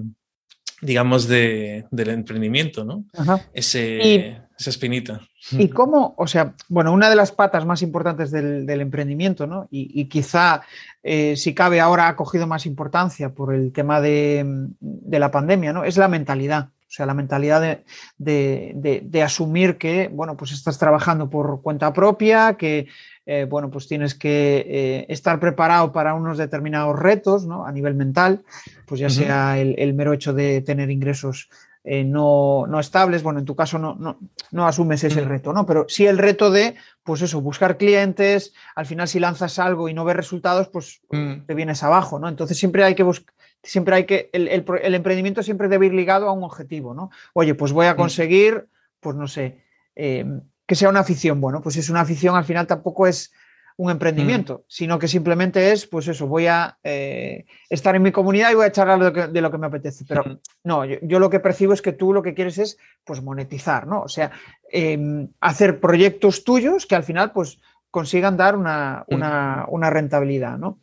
[0.83, 3.07] digamos, de, del emprendimiento, ¿no?
[3.17, 3.47] Ajá.
[3.55, 5.23] Ese, y, esa espinita.
[5.53, 9.69] ¿Y cómo, o sea, bueno, una de las patas más importantes del, del emprendimiento, ¿no?
[9.71, 10.61] Y, y quizá,
[11.03, 14.45] eh, si cabe, ahora ha cogido más importancia por el tema de,
[14.81, 15.85] de, la pandemia, ¿no?
[15.85, 16.69] Es la mentalidad.
[16.89, 17.85] O sea, la mentalidad
[18.17, 22.89] de, asumir que, bueno, pues estás trabajando por cuenta propia, que,
[23.27, 27.67] eh, bueno, pues tienes que eh, estar preparado para unos determinados retos, ¿no?
[27.67, 28.43] A nivel mental,
[28.87, 31.51] pues ya sea el, mero hecho de tener ingresos
[31.85, 34.19] eh, no, estables, bueno, en tu caso no,
[34.51, 35.67] no, asumes ese reto, ¿no?
[35.67, 39.95] Pero sí el reto de, pues eso, buscar clientes, al final si lanzas algo y
[39.95, 41.45] no ves resultados, pues mm.
[41.47, 42.31] te vienes abajo, ¿no?
[42.31, 43.35] Entonces siempre hay que buscar,
[43.69, 44.49] siempre hay que, el,
[44.95, 47.11] emprendimiento siempre debe ir ligado a un objetivo, ¿no?
[47.35, 47.97] Oye, pues voy a mm.
[47.97, 48.67] conseguir,
[49.01, 49.63] pues no sé,
[49.95, 50.25] eh,
[50.67, 51.41] que sea una afición.
[51.41, 53.33] Bueno, pues es una afición, al final tampoco es
[53.77, 54.65] un emprendimiento, mm.
[54.69, 58.67] sino que simplemente es, pues eso, voy a eh, estar en mi comunidad y voy
[58.67, 58.99] a charlar
[59.31, 60.05] de lo que, me apetece.
[60.09, 63.87] Pero no, yo, lo que percibo es que tú lo que quieres es, pues, monetizar,
[63.87, 64.01] ¿no?
[64.01, 64.33] O sea,
[64.73, 70.79] em, hacer proyectos tuyos que al final, pues, consigan dar una, una, rentabilidad, ¿no?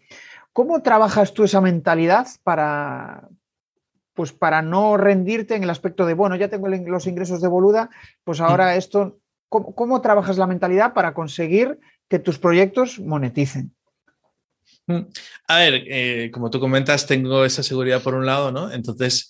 [0.56, 3.28] ¿Cómo trabajas tú esa mentalidad para,
[4.14, 7.90] pues para no rendirte en el aspecto de, bueno, ya tengo los ingresos de boluda,
[8.24, 13.76] pues ahora esto, ¿cómo, trabajas la mentalidad para conseguir que tus proyectos moneticen.
[14.88, 15.02] Mm.
[15.50, 18.72] A ver, eh, como tú comentas, tengo esa seguridad por un lado, ¿no?
[18.72, 19.30] Entonces,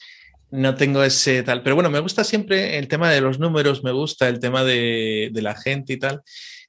[0.51, 1.63] no tengo ese tal.
[1.63, 5.31] Pero bueno, me gusta siempre el tema de los números, me gusta el tema de,
[5.33, 6.21] la gente y tal.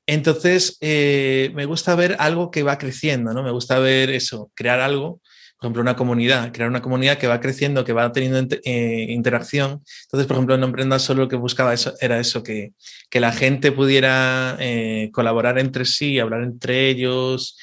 [0.06, 3.42] Entonces, eh, me gusta ver algo que va creciendo, ¿no?
[3.42, 5.20] Me gusta ver eso, crear algo
[5.58, 9.82] por ejemplo, una comunidad, crear una comunidad que va creciendo, que va teniendo eh, interacción.
[10.02, 12.74] Entonces, por ejemplo, en Emprenda solo lo que buscaba eso, era eso, que,
[13.08, 17.56] que la gente pudiera eh, colaborar entre sí, hablar entre ellos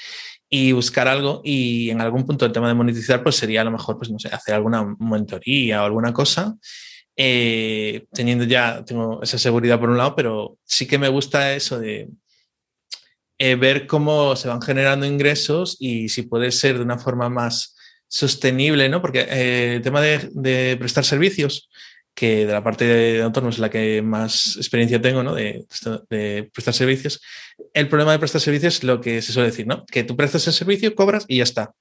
[0.49, 1.41] y buscar algo.
[1.43, 4.17] Y en algún punto el tema de monetizar, pues sería a lo mejor, pues no
[4.17, 6.55] sé, hacer alguna mentoría o alguna cosa.
[7.15, 12.09] Teniendo ya, tengo esa seguridad por un lado, pero sí que me gusta eso de
[13.37, 17.75] ver cómo se van generando ingresos y si puede ser de una forma más
[18.13, 19.01] sostenible, ¿no?
[19.01, 21.67] Porque eh, el tema de, prestar servicios,
[22.13, 25.33] que de la parte de autónomos es la que más experiencia tengo, ¿no?
[25.33, 25.65] De,
[26.53, 27.21] prestar servicios.
[27.73, 29.83] El problema de prestar servicios es lo que se suele decir, ¿no?
[29.87, 31.73] Que tú prestas el servicio, cobras y ya está.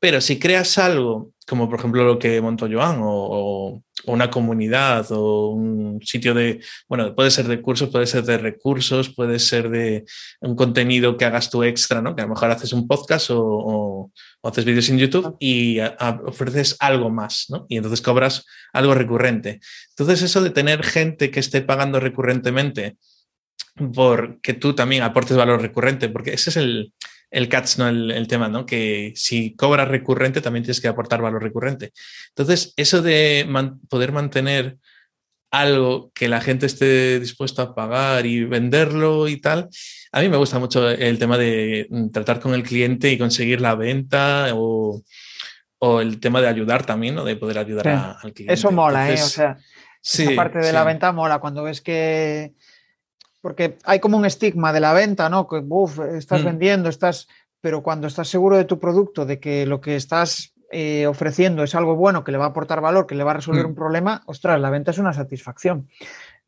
[0.00, 5.50] Pero si creas algo, como por ejemplo lo que montó Joan, o, una comunidad, o
[5.50, 10.04] un sitio de, bueno, puede ser de cursos, puede ser de recursos, puede ser de
[10.40, 12.14] un contenido que hagas tú extra, ¿no?
[12.14, 14.10] Que a lo mejor haces un podcast o,
[14.42, 15.78] haces vídeos en YouTube y
[16.24, 17.66] ofreces algo más, ¿no?
[17.68, 19.60] Y entonces cobras algo recurrente.
[19.90, 22.96] Entonces eso de tener gente que esté pagando recurrentemente
[23.94, 26.92] porque tú también aportes valor recurrente, porque ese es el,
[27.32, 27.88] el catch, ¿no?
[27.88, 28.66] El, tema, ¿no?
[28.66, 31.92] Que si cobras recurrente, también tienes que aportar valor recurrente.
[32.28, 33.48] Entonces, eso de
[33.88, 34.76] poder mantener
[35.50, 39.68] algo que la gente esté dispuesta a pagar y venderlo y tal,
[40.12, 43.60] a mí me gusta mucho el tema de mm, tratar con el cliente y conseguir
[43.60, 45.02] la venta o,
[46.00, 47.24] el tema de ayudar también, ¿no?
[47.24, 48.54] De poder ayudar al cliente.
[48.54, 49.20] Eso mola, ¿eh?
[49.20, 49.58] O sea,
[50.00, 52.54] sí, esa parte de la venta mola cuando ves que
[53.42, 55.46] porque hay como un estigma de la venta, ¿no?
[55.46, 56.46] Que uf, estás mm.
[56.46, 57.28] vendiendo, estás,
[57.60, 61.74] pero cuando estás seguro de tu producto, de que lo que estás eh, ofreciendo es
[61.74, 63.68] algo bueno, que le va a aportar valor, que le va a resolver mm.
[63.68, 65.88] un problema, ostras, la venta es una satisfacción.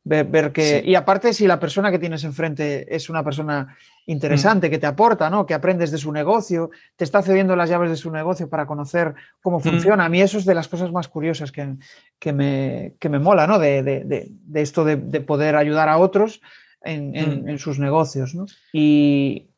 [0.06, 4.70] Ver, que, Y aparte, si la persona que tienes enfrente es una persona interesante, mm.
[4.70, 5.46] que te aporta, ¿no?
[5.46, 9.14] que aprendes de su negocio, te está cediendo las llaves de su negocio para conocer
[9.40, 10.04] cómo funciona.
[10.04, 11.76] A mí eso es de las cosas más curiosas que,
[12.18, 13.58] que, me, que me, mola, ¿no?
[13.58, 16.42] de, de, de esto de, poder ayudar a otros
[16.84, 17.48] Mm.
[17.48, 18.34] en, sus negocios.
[18.34, 18.46] ¿no?
[18.72, 19.48] Y,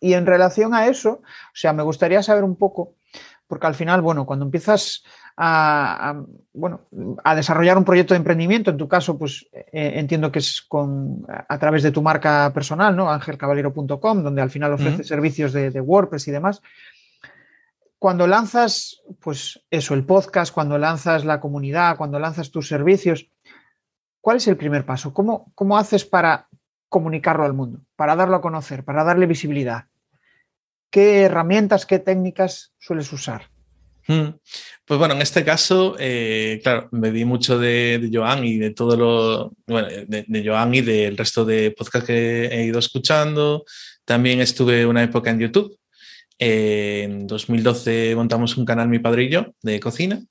[0.00, 2.94] en relación a eso, o sea, me gustaría saber un poco,
[3.48, 5.02] porque al final, bueno, cuando empiezas
[5.36, 6.82] a, bueno,
[7.24, 11.26] a desarrollar un proyecto de emprendimiento, en tu caso, pues eh, entiendo que es con,
[11.28, 13.10] a través de tu marca personal, ¿no?
[13.10, 16.62] angelcabalero.com, donde al final ofrece servicios de, de WordPress y demás
[17.98, 23.28] cuando lanzas, pues eso, el podcast, cuando lanzas la comunidad, cuando lanzas tus servicios,
[24.20, 25.12] ¿cuál es el primer paso?
[25.12, 26.48] ¿Cómo, cómo haces para
[26.88, 29.84] comunicarlo al mundo, para darlo a conocer, para darle visibilidad?
[30.90, 33.50] ¿Qué herramientas, qué técnicas sueles usar?
[34.06, 34.30] Hmm.
[34.86, 38.96] Pues bueno, en este caso, eh, claro, me vi mucho de, Joan y de todo
[38.96, 43.64] lo, bueno, de, Joan y del resto de podcasts que he ido escuchando.
[44.06, 45.78] También estuve una época en YouTube.
[46.38, 50.22] en 2012 montamos un canal, mi padre y yo, de cocina.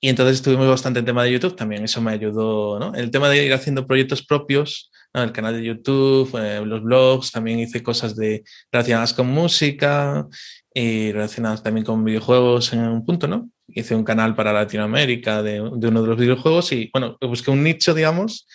[0.00, 2.94] Y entonces estuvimos bastante en tema de YouTube, también eso me ayudó, ¿no?
[2.94, 7.58] El tema de ir haciendo proyectos propios, el canal de YouTube, eh, los blogs, también
[7.58, 10.26] hice cosas de, relacionadas con música
[10.72, 13.50] y relacionadas también con videojuegos en un punto, ¿no?
[13.68, 17.62] Hice un canal para Latinoamérica de, de uno de los videojuegos y, bueno, busqué un
[17.62, 18.46] nicho, digamos,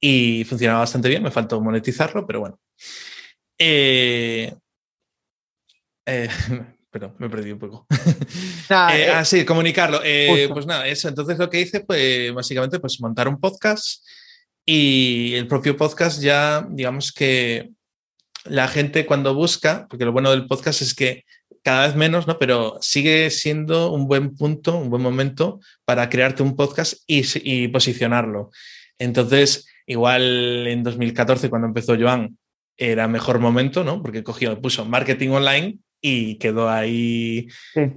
[0.00, 2.58] y funcionaba bastante bien, me faltó monetizarlo, pero bueno.
[3.58, 4.54] Eh,
[6.06, 6.28] eh,
[6.90, 7.86] pero me perdido un poco.
[7.90, 10.00] eh, eh, ah, sí, comunicarlo.
[10.52, 11.08] Pues nada, eso.
[11.08, 14.04] Entonces lo que hice fue básicamente pues montar un podcast
[14.64, 17.70] y el propio podcast ya, digamos que
[18.44, 21.24] la gente cuando busca, porque lo bueno del podcast es que
[21.62, 22.38] cada vez menos, ¿no?
[22.38, 27.68] Pero sigue siendo un buen punto, un buen momento para crearte un podcast y, y
[27.68, 28.50] posicionarlo.
[28.98, 32.38] Entonces, igual en 2014, cuando empezó Joan,
[32.76, 34.02] era mejor momento, ¿no?
[34.02, 37.48] Porque cogió, puso marketing online y quedó ahí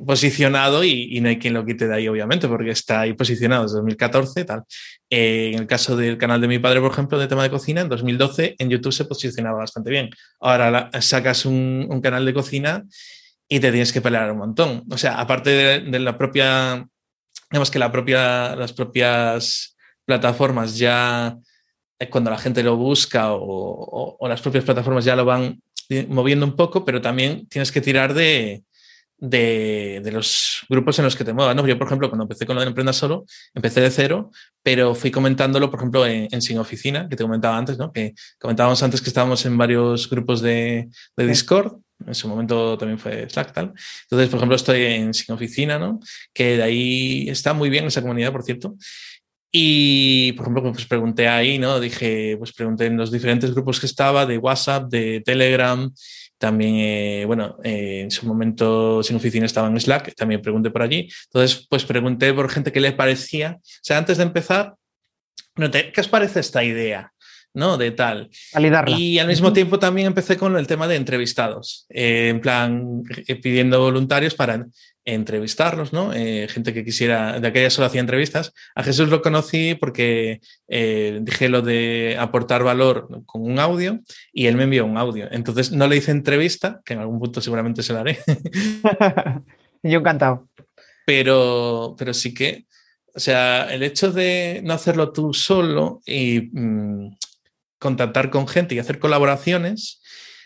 [0.05, 3.77] posicionado y, no hay quien lo quite de ahí, obviamente, porque está ahí posicionado desde
[3.77, 4.63] 2014 tal.
[5.09, 7.81] Eh, en el caso del canal de mi padre, por ejemplo, de tema de cocina,
[7.81, 10.09] en 2012 en YouTube se posicionaba bastante bien.
[10.39, 12.83] Ahora sacas un, un, canal de cocina
[13.47, 14.83] y te tienes que pelear un montón.
[14.89, 15.49] O sea, aparte
[15.81, 16.85] de, la propia,
[17.51, 21.37] digamos que la propia, las propias plataformas ya,
[21.99, 25.61] eh, cuando la gente lo busca o, o las propias plataformas ya lo van
[26.07, 28.63] moviendo un poco, pero también tienes que tirar de,
[29.17, 31.55] de, de, los grupos en los que te muevas.
[31.55, 31.65] ¿no?
[31.65, 35.11] Yo, por ejemplo, cuando empecé con lo de Emprenda Solo, empecé de cero, pero fui
[35.11, 37.91] comentándolo, por ejemplo, en, Sin Oficina, que te comentaba antes, ¿no?
[37.91, 41.77] que comentábamos antes que estábamos en varios grupos de, de Discord.
[42.05, 43.73] En su momento también fue Slack, tal.
[44.03, 46.01] Entonces, por ejemplo, estoy en Sin Oficina, ¿no?
[46.33, 48.75] Que de ahí está muy bien esa comunidad, por cierto.
[49.55, 51.79] Y, por ejemplo, pues pregunté ahí, ¿no?
[51.79, 55.93] Dije, pues pregunté en los diferentes grupos que estaba, de WhatsApp, de Telegram,
[56.39, 60.81] también, eh, bueno, eh, en su momento sin oficina estaba en Slack, también pregunté por
[60.81, 61.07] allí.
[61.25, 64.73] Entonces, pues pregunté por gente que le parecía, o sea, antes de empezar,
[65.55, 67.13] ¿qué os parece esta idea?
[67.53, 67.77] ¿no?
[67.77, 68.31] De tal.
[68.97, 73.03] Y al mismo tiempo también empecé con el tema de entrevistados, eh, en plan
[73.41, 74.65] pidiendo voluntarios para
[75.05, 76.13] entrevistarlos, ¿no?
[76.13, 78.53] Eh, gente que quisiera, de aquella solo hacía entrevistas.
[78.75, 83.99] A Jesús lo conocí porque eh, dije lo de aportar valor con un audio
[84.31, 85.27] y él me envió un audio.
[85.31, 88.19] Entonces no le hice entrevista, que en algún punto seguramente se la haré.
[89.83, 90.47] Yo encantado.
[91.05, 92.65] Pero, pero sí que,
[93.13, 97.17] o sea, el hecho de no hacerlo tú solo y mm,
[97.77, 100.01] contactar con gente y hacer colaboraciones,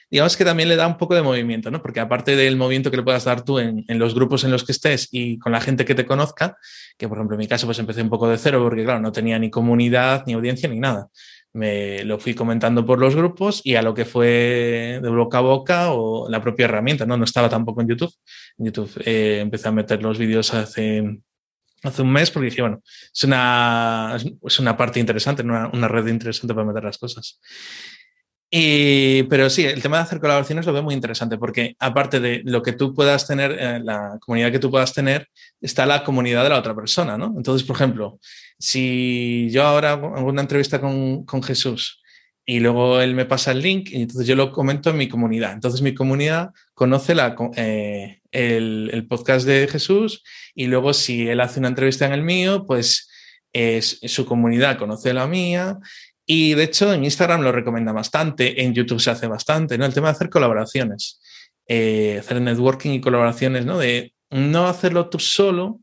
[0.09, 1.81] digamos que también le da un poco de movimiento, ¿no?
[1.81, 4.71] Porque aparte del movimiento que le puedas dar tú en, los grupos en los que
[4.71, 6.57] estés y con la gente que te conozca,
[6.97, 9.11] que por ejemplo en mi caso pues empecé un poco de cero porque claro, no
[9.11, 11.07] tenía ni comunidad, ni audiencia, ni nada.
[11.53, 15.41] Me lo fui comentando por los grupos y a lo que fue de boca a
[15.41, 17.17] boca o la propia herramienta, ¿no?
[17.17, 18.13] No estaba tampoco en YouTube.
[18.57, 21.19] En YouTube eh, empecé a meter los vídeos hace,
[21.83, 26.07] hace un mes porque dije, bueno, es una, es una parte interesante, una, una red
[26.07, 27.39] interesante para meter las cosas.
[28.49, 32.41] Y, pero sí, el tema de hacer colaboraciones lo veo muy interesante porque aparte de
[32.45, 35.27] lo que tú puedas tener, eh, la comunidad que tú puedas tener,
[35.59, 37.33] está la comunidad de la otra persona, ¿no?
[37.35, 38.19] Entonces, por ejemplo,
[38.57, 42.01] si yo ahora hago una entrevista con, con Jesús
[42.45, 45.51] y luego él me pasa el link y entonces yo lo comento en mi comunidad.
[45.51, 50.23] Entonces mi comunidad conoce la, eh, el, el, podcast de Jesús
[50.55, 53.09] y luego si él hace una entrevista en el mío, pues
[53.53, 55.77] es, su comunidad conoce la mía
[56.29, 59.85] y de hecho en Instagram lo recomienda bastante, en YouTube se hace bastante, ¿no?
[59.85, 61.21] El tema de hacer colaboraciones,
[61.67, 63.79] eh, hacer networking y colaboraciones, ¿no?
[63.79, 65.79] De no hacerlo tú solo,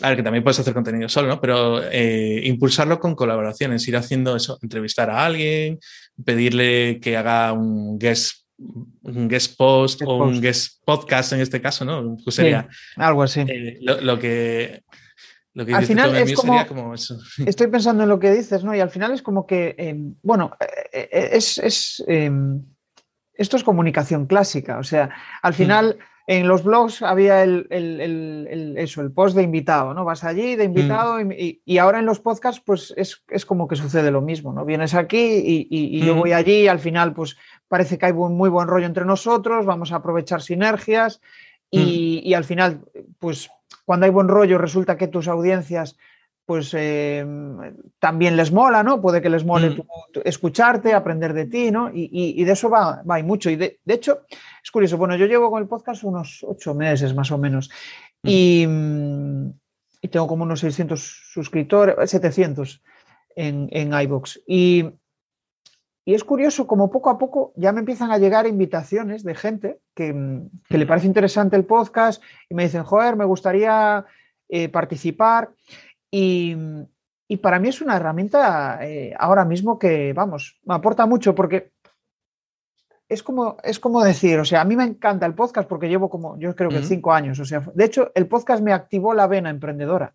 [0.00, 1.38] a ver, que también puedes hacer contenido solo, ¿no?
[1.38, 5.78] Pero eh, impulsarlo con colaboraciones, ir haciendo eso, entrevistar a alguien,
[6.24, 8.46] pedirle que haga un guest,
[9.02, 12.16] un guest post o un guest podcast en este caso, ¿no?
[12.24, 13.40] Pues sería algo así.
[13.40, 14.82] Eh, lo, que
[15.74, 16.94] al final es como,
[17.46, 18.74] estoy pensando en lo que dices, ¿no?
[18.74, 20.52] Y al final es como que, em, bueno,
[20.92, 22.62] eh, eh, es, em,
[23.34, 25.10] esto es comunicación clásica, o sea,
[25.42, 25.56] al hmm.
[25.56, 27.66] final en los blogs había el,
[28.76, 30.04] eso, el post de invitado, ¿no?
[30.04, 31.32] Vas allí de invitado hmm.
[31.32, 34.66] y, ahora en los podcasts pues es, como que sucede lo mismo, ¿no?
[34.66, 36.18] Vienes aquí y, yo hmm.
[36.18, 39.90] voy allí y al final pues parece que hay muy buen rollo entre nosotros, vamos
[39.92, 41.22] a aprovechar sinergias
[41.70, 42.82] y, al final
[43.18, 43.50] pues
[43.84, 45.96] cuando hay buen rollo resulta que tus audiencias
[46.48, 47.26] pues eh,
[47.98, 49.02] también les mola, ¿no?
[49.02, 49.82] Puede que les mole mm.
[50.24, 51.90] escucharte, aprender de ti, ¿no?
[51.92, 53.50] Y, de eso va, va y mucho.
[53.50, 54.22] Y de, hecho,
[54.64, 57.68] es curioso, bueno, yo llevo con el podcast unos ocho meses más o menos
[58.22, 58.28] mm.
[58.30, 58.66] y,
[60.00, 62.82] y, tengo como unos 600 suscriptores, 700
[63.36, 64.38] en, en iVoox.
[64.46, 64.86] Y,
[66.08, 69.78] y es curioso como poco a poco ya me empiezan a llegar invitaciones de gente
[69.94, 70.14] que,
[70.70, 74.06] le parece interesante el podcast y me dicen, joder, me gustaría
[74.48, 75.50] eh, participar.
[76.10, 76.56] Y,
[77.42, 81.72] para mí es una herramienta eh, ahora mismo que, vamos, me aporta mucho porque
[83.06, 86.08] es como, es como decir, o sea, a mí me encanta el podcast porque llevo
[86.08, 87.38] como, yo creo que cinco años.
[87.38, 90.14] O sea, de hecho, el podcast me activó la vena emprendedora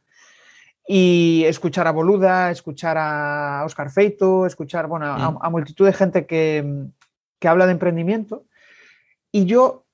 [0.88, 6.90] y escuchar a Boluda, escuchar a Oscar Feito, escuchar bueno, a, multitud de gente que,
[7.48, 8.46] habla de emprendimiento.
[9.32, 9.86] Y yo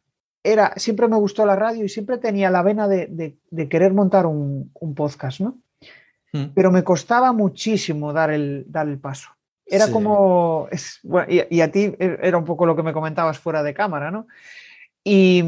[0.44, 3.38] era, siempre me gustó la radio y siempre tenía la vena de,
[3.70, 5.58] querer montar un, podcast, ¿no?
[6.32, 6.48] Hmm.
[6.54, 9.30] Pero me costaba muchísimo dar el, dar el paso.
[9.66, 13.76] Era como, es, y, a ti era un poco lo que me comentabas fuera de
[13.76, 14.28] cámara, ¿no?
[15.04, 15.44] ¿Y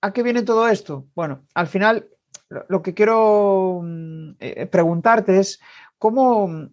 [0.00, 1.06] a qué viene todo esto?
[1.14, 2.08] Bueno, al final
[2.48, 5.60] lo, que quiero mm, eh, preguntarte es
[5.98, 6.68] cómo,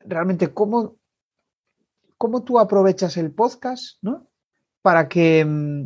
[0.00, 0.96] realmente, cómo,
[2.16, 4.28] cómo tú aprovechas el podcast, ¿no?
[4.82, 5.84] Para que, mm,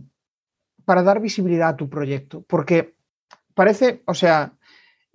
[0.85, 2.95] para dar visibilidad a tu proyecto, porque
[3.55, 4.55] parece, o sea,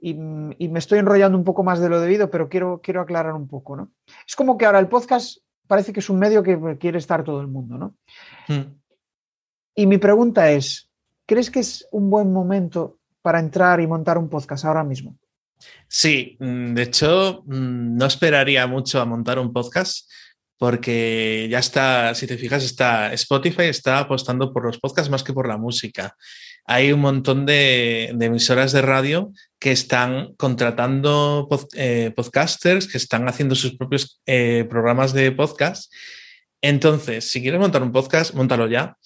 [0.02, 3.48] y, me estoy enrollando un poco más de lo debido, pero quiero, quiero aclarar un
[3.48, 3.92] poco, ¿no?
[4.26, 7.42] Es como que ahora el podcast parece que es un medio que quiere estar todo
[7.42, 7.96] el mundo, ¿no?
[8.48, 8.76] Hmm.
[9.76, 10.90] Y mi pregunta es,
[11.26, 15.18] ¿crees que es un buen momento para entrar y montar un podcast ahora mismo?
[15.88, 20.10] Sí, mm, de hecho, mm, no esperaría mucho a montar un podcast
[20.60, 25.32] porque ya está, si te fijas, está Spotify está apostando por los podcasts más que
[25.34, 26.16] por la música.
[26.66, 33.56] Hay un montón de, emisoras de radio que están contratando eh, podcasters, que están haciendo
[33.56, 35.92] sus propios eh, programas de podcast.
[36.62, 38.98] Entonces, si quieres montar un podcast, montalo ya,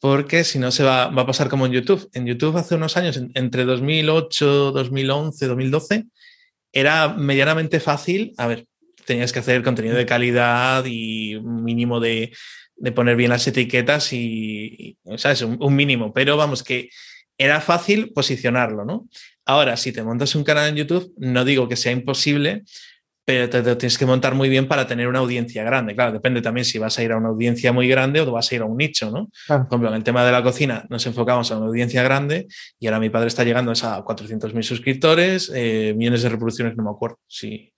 [0.00, 2.08] porque si no se va, va, a pasar como en YouTube.
[2.14, 6.06] En YouTube hace unos años, entre 2008, 2011, 2012,
[6.72, 8.32] era medianamente fácil.
[8.38, 8.66] A ver,
[9.04, 12.32] tenías que hacer contenido de calidad y un mínimo de,
[12.94, 15.42] poner bien las etiquetas y, ¿sabes?
[15.42, 16.88] Un, un, mínimo, pero vamos, que
[17.36, 19.06] era fácil posicionarlo, ¿no?
[19.44, 22.62] Ahora, si te montas un canal en YouTube, no digo que sea imposible,
[23.30, 25.94] pero te, tienes que montar muy bien para tener una audiencia grande.
[25.94, 28.54] Claro, depende también si vas a ir a una audiencia muy grande o vas a
[28.56, 29.30] ir a un nicho, ¿no?
[29.46, 32.48] Por ejemplo, en el tema de la cocina nos enfocamos a una audiencia grande
[32.80, 36.90] y ahora mi padre está llegando a 400.000 suscriptores, eh, millones de reproducciones, no me
[36.90, 37.72] acuerdo si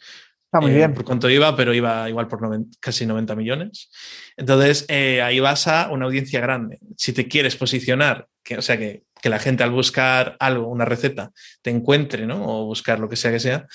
[0.47, 0.93] Está muy bien.
[0.93, 2.41] Por cuánto iba, pero iba igual por
[2.79, 3.91] casi 90 millones.
[4.37, 6.79] Entonces, eh, ahí vas a una audiencia grande.
[6.97, 10.85] Si te quieres posicionar, que, o sea, que, que, la gente al buscar algo, una
[10.85, 11.31] receta,
[11.63, 12.45] te encuentre, ¿no?
[12.45, 13.67] O buscar lo que sea que sea.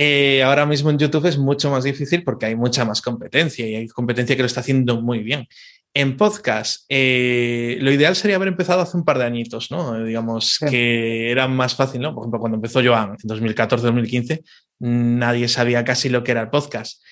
[0.00, 3.74] Eh, ahora mismo en YouTube es mucho más difícil porque hay mucha más competencia y
[3.74, 5.48] hay competencia que lo está haciendo muy bien.
[5.92, 10.04] En podcast, eh, lo ideal sería haber empezado hace un par de añitos, ¿no?
[10.04, 12.14] Digamos que era más fácil, ¿no?
[12.14, 14.44] Por ejemplo, cuando empezó Joan en 2014-2015,
[14.78, 17.02] nadie sabía casi lo que era el podcast.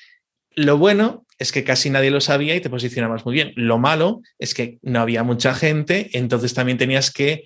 [0.54, 3.52] Lo bueno es que casi nadie lo sabía y te posicionabas muy bien.
[3.56, 7.42] Lo malo es que no había mucha gente, entonces también tenías que,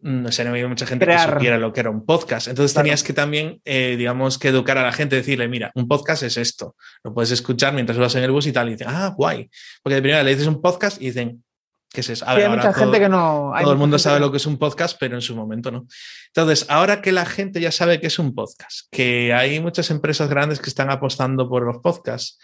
[0.00, 2.48] no sé, no había mucha gente que supiera lo que era un podcast.
[2.48, 6.22] Entonces tenías que también, eh, digamos, que educar a la gente, decirle, mira, un podcast
[6.22, 9.12] es esto, lo puedes escuchar mientras vas en el bus y tal, y dicen, ah,
[9.16, 9.50] guay.
[9.82, 11.42] Porque de primera le dices un podcast y dicen,
[11.90, 12.28] ¿Qué es eso?
[12.28, 13.52] hay mucha gente que no.
[13.62, 15.86] todo el mundo sabe lo que es un podcast, pero en su momento no.
[16.26, 20.28] Entonces, ahora que la gente ya sabe que es un podcast, que hay muchas empresas
[20.28, 22.38] grandes que están apostando por los podcasts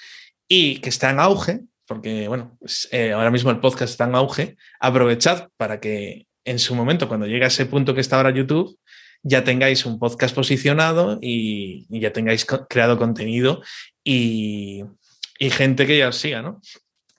[0.48, 2.56] y que está en auge, porque, bueno,
[2.90, 7.26] eh, ahora mismo el podcast está en auge, aprovechad para que en su momento, cuando
[7.26, 8.78] llegue a ese punto que está ahora YouTube,
[9.22, 13.62] ya tengáis un podcast posicionado y, ya tengáis creado contenido
[14.02, 14.84] y,
[15.38, 16.60] y gente que ya os siga, ¿no?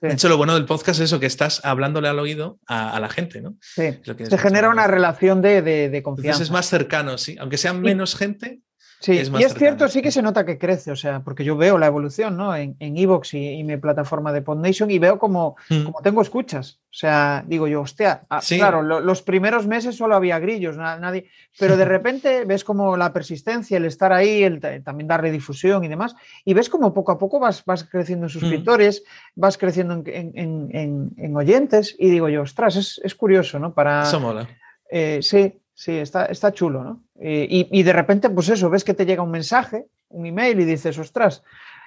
[0.00, 3.08] De hecho, lo bueno del podcast es eso, que estás hablándole al oído a, la
[3.08, 3.56] gente, ¿no?
[3.60, 3.98] Sí.
[4.04, 6.42] Se genera una relación de, de, confianza.
[6.42, 7.36] es más cercano, sí.
[7.40, 8.60] Aunque sean menos gente,
[8.98, 11.76] Sí, y es cierto, sí que se nota que crece, o sea, porque yo veo
[11.76, 12.56] la evolución, ¿no?
[12.56, 15.84] En Evox y, mi plataforma de PodNation y veo como, mm.
[15.84, 16.80] como, tengo escuchas.
[16.90, 21.28] O sea, digo yo, hostia, ah, claro, los primeros meses solo había grillos, nadie,
[21.58, 25.88] pero de repente ves como la persistencia, el estar ahí, el también darle difusión y
[25.88, 28.32] demás, y ves como poco a poco vas, vas creciendo en mm.
[28.32, 33.74] suscriptores, vas creciendo en, en, oyentes, y digo yo, ostras, es, es curioso, ¿no?
[33.74, 34.48] Para, Eso mola.
[34.90, 37.04] Eh, sí, Sí, está, está chulo, ¿no?
[37.16, 40.64] Eh, y, de repente, pues eso, ves que te llega un mensaje, un email y
[40.64, 41.42] dices, ostras,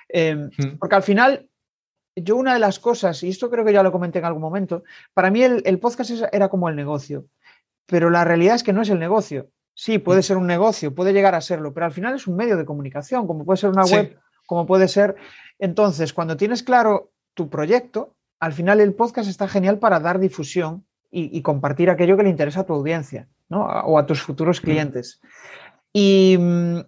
[0.08, 0.78] em, hmm.
[0.78, 1.50] porque al final,
[2.16, 4.84] yo una de las cosas, y esto creo que ya lo comenté en algún momento,
[5.16, 7.26] para mí el, podcast era como el negocio,
[7.88, 9.50] pero la realidad es que no es el negocio.
[9.74, 10.24] Sí, puede hmm.
[10.24, 13.26] ser un negocio, puede llegar a serlo, pero al final es un medio de comunicación,
[13.26, 15.16] como puede ser una web, como puede ser...
[15.58, 20.86] Entonces, cuando tienes claro tu proyecto, al final el podcast está genial para dar difusión
[21.12, 25.20] y compartir aquello que le interesa a tu audiencia o a tus futuros clientes.
[25.94, 26.80] ¿Y mm,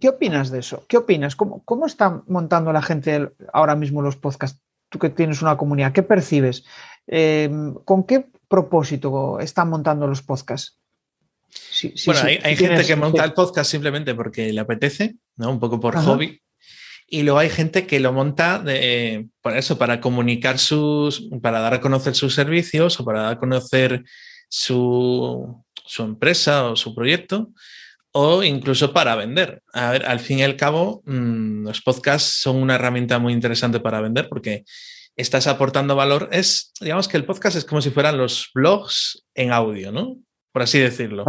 [0.00, 0.84] qué opinas de eso?
[0.88, 1.36] ¿Qué opinas?
[1.36, 4.60] ¿Cómo, ¿Cómo está montando la gente ahora mismo los podcasts?
[4.88, 6.64] Tú que tienes una comunidad, ¿qué percibes?
[7.06, 10.78] Em, ¿Con qué propósito están montando los podcasts?
[12.06, 15.50] bueno, hay, gente que monta el podcast simplemente porque le apetece, ¿no?
[15.50, 16.40] Un poco por hobby.
[17.08, 21.74] Y luego hay gente que lo monta de, por eso, para comunicar sus, para dar
[21.74, 24.04] a conocer sus servicios o para dar a conocer
[24.48, 27.50] su, su empresa o su proyecto
[28.12, 29.62] o incluso para vender.
[29.74, 33.78] A ver, al fin y al cabo, mm, los podcasts son una herramienta muy interesante
[33.78, 34.64] para vender porque
[35.16, 36.28] estás aportando valor.
[36.32, 40.16] Es, digamos que el podcast es como si fueran los blogs en audio, ¿no?
[40.52, 41.24] Por así decirlo.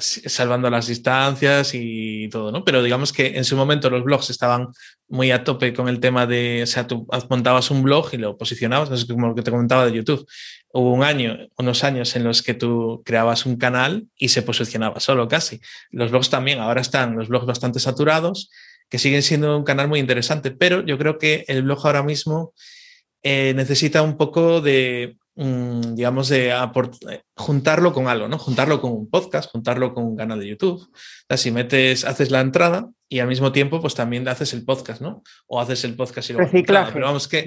[0.00, 2.64] Salvando las distancias y todo, ¿no?
[2.64, 4.68] Pero digamos que en su momento los blogs estaban
[5.08, 8.38] muy a tope con el tema de, o sea, tú montabas un blog y lo
[8.38, 10.26] posicionabas, no es como lo que te comentaba de YouTube.
[10.72, 15.00] Hubo un año, unos años en los que tú creabas un canal y se posicionaba
[15.00, 15.60] solo casi.
[15.90, 18.50] Los blogs también, ahora están los blogs bastante saturados,
[18.88, 22.54] que siguen siendo un canal muy interesante, pero yo creo que el blog ahora mismo
[23.22, 26.52] eh, necesita un poco de, digamos, de
[27.34, 28.38] juntarlo con algo, ¿no?
[28.38, 30.86] Juntarlo con un podcast, juntarlo con un canal de YouTube.
[31.28, 35.00] O si metes, haces la entrada y al mismo tiempo, pues también haces el podcast,
[35.00, 35.22] ¿no?
[35.46, 37.46] O haces el podcast y luego Reciclaje, Pero vamos, que,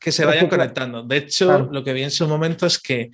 [0.00, 1.04] que se vayan conectando.
[1.04, 3.10] De hecho, lo que vi en su momento es que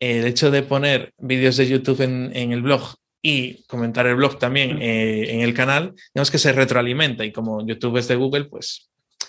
[0.00, 4.82] el hecho de poner vídeos de YouTube en, el blog y comentar el blog también
[4.82, 8.87] eh, en el canal, digamos que se retroalimenta y como YouTube es de Google, pues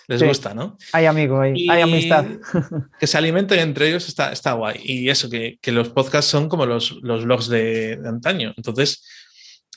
[0.10, 0.76] les gusta, ¿no?
[0.92, 2.26] Hay amigo, hay, hay, amistad.
[3.00, 4.82] Que se alimenten entre ellos está, está guay.
[4.84, 8.52] Y eso, que, que los podcasts son como los, los blogs de, antaño.
[8.58, 9.06] Entonces,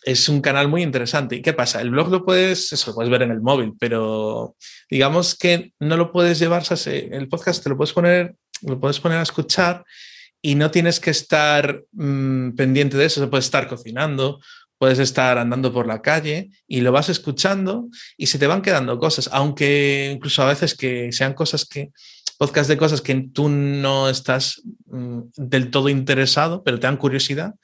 [0.05, 1.37] es un canal muy interesante.
[1.37, 1.83] ¿Y qué pasa?
[1.83, 4.57] El blog lo puedes, eso lo puedes ver en el móvil, pero
[4.89, 9.19] digamos que no lo puedes llevar, el podcast te lo puedes poner, lo puedes poner
[9.19, 9.85] a escuchar
[10.41, 14.41] y no tienes que estar mm, pendiente de eso, se puede estar cocinando
[14.83, 18.99] puedes estar andando por la calle y lo vas escuchando y se te van quedando
[18.99, 21.93] cosas, aunque incluso a veces que sean cosas que,
[22.37, 27.55] podcast de cosas que tú no estás mm, del todo interesado, pero te dan curiosidad.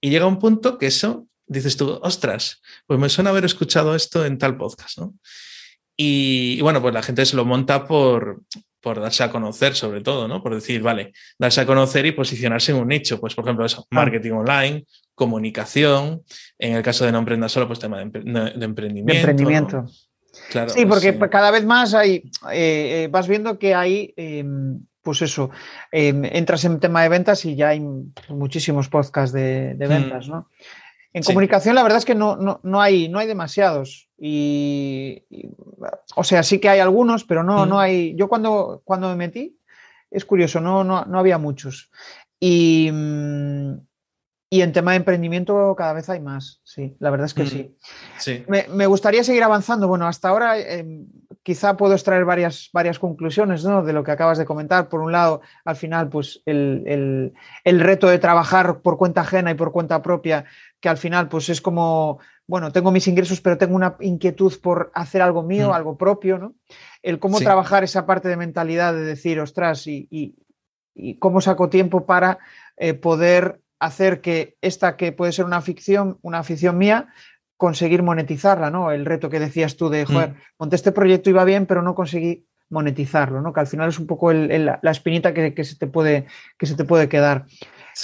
[0.00, 4.24] Y llega un punto que eso, dices tú, ostras, pues me suena haber escuchado esto
[4.24, 5.12] en tal podcast, ¿no?
[5.94, 8.44] Y, y, bueno, pues la gente se lo monta por,
[8.80, 10.42] por darse a conocer sobre todo, ¿no?
[10.42, 13.86] Por decir, vale, darse a conocer y posicionarse en un nicho, pues por ejemplo eso,
[13.90, 14.86] marketing online,
[15.22, 16.24] comunicación,
[16.58, 19.12] en el caso de no emprenda solo, pues tema de, emprendimiento.
[19.12, 19.86] emprendimiento.
[20.50, 25.22] Claro, sí, porque cada vez más hay, eh, eh, vas viendo que hay, em, pues
[25.22, 25.50] eso,
[25.92, 27.80] em, entras en tema de ventas y ya hay
[28.28, 29.88] muchísimos podcasts de, mm.
[29.88, 30.48] ventas, ¿no?
[31.12, 34.08] En comunicación la verdad es que no, no, hay, no hay demasiados.
[34.18, 35.22] Y,
[36.16, 37.78] o sea, sí que hay algunos, pero no, no mm.
[37.78, 38.14] hay.
[38.16, 39.58] Yo cuando, cuando me metí,
[40.10, 41.90] es curioso, no, no, no había muchos.
[42.40, 43.74] Y, mm,
[44.52, 47.74] y en tema de emprendimiento cada vez hay más, sí, la verdad es que sí.
[48.18, 48.44] sí.
[48.48, 49.88] Me, gustaría seguir avanzando.
[49.88, 51.06] Bueno, hasta ahora em,
[51.42, 53.82] quizá puedo extraer varias, varias conclusiones ¿no?
[53.82, 54.90] de lo que acabas de comentar.
[54.90, 57.32] Por un lado, al final, pues el,
[57.64, 60.44] reto de trabajar por cuenta ajena y por cuenta propia,
[60.80, 64.92] que al final, pues es como, bueno, tengo mis ingresos, pero tengo una inquietud por
[64.92, 66.56] hacer algo mío, algo propio, ¿no?
[67.02, 70.36] El cómo trabajar esa parte de mentalidad de decir, ostras, y,
[71.18, 72.38] cómo saco tiempo para
[72.76, 77.08] eh, poder hacer que esta que puede ser una ficción, una afición mía,
[77.56, 78.92] conseguir monetizarla, ¿no?
[78.92, 80.36] El reto que decías tú de, joder, mm.
[80.58, 83.52] monté este proyecto iba bien, pero no conseguí monetizarlo, ¿no?
[83.52, 86.26] Que al final es un poco la espinita que, se te puede,
[86.58, 87.44] que se te puede quedar.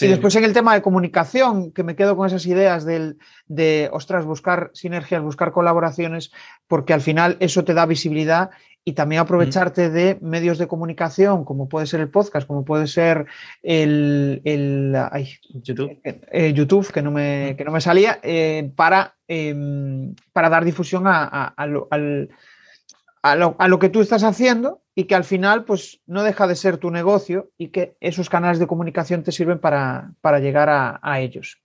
[0.00, 3.88] Y después en el tema de comunicación, que me quedo con esas ideas del, de,
[3.92, 6.30] ostras, buscar sinergias, buscar colaboraciones,
[6.66, 8.50] porque al final eso te da visibilidad
[8.88, 13.26] y también aprovecharte de medios de comunicación, como puede ser el podcast, como puede ser
[13.62, 14.40] el,
[15.50, 16.00] YouTube.
[16.04, 21.04] Eh, eh, YouTube, que no me, no me salía, eh, para, em, para dar difusión
[21.06, 26.48] a, lo, a, lo, que tú estás haciendo y que al final pues, no deja
[26.48, 30.68] de ser tu negocio y que esos canales de comunicación te sirven para, llegar
[31.00, 31.62] a ellos.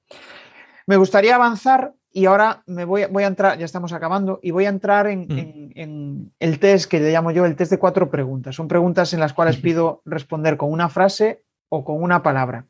[0.85, 4.65] Me gustaría avanzar y ahora me voy, voy, a entrar, ya estamos acabando, y voy
[4.65, 5.71] a entrar mm.
[5.73, 8.55] en, el test que le llamo yo el test de cuatro preguntas.
[8.55, 12.67] Son preguntas en las cuales pido responder con una frase o con una palabra.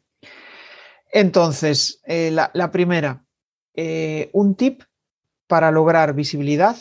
[1.12, 3.26] Entonces, eh, la, primera,
[3.76, 4.84] eh, un tip
[5.46, 6.78] para lograr visibilidad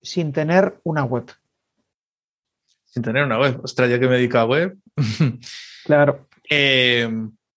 [0.00, 1.26] sin tener una web.
[2.96, 3.60] Sin tener una web.
[3.62, 4.74] Ostras, yo que me dedico a web.
[5.84, 6.26] claro.
[6.48, 7.06] Eh,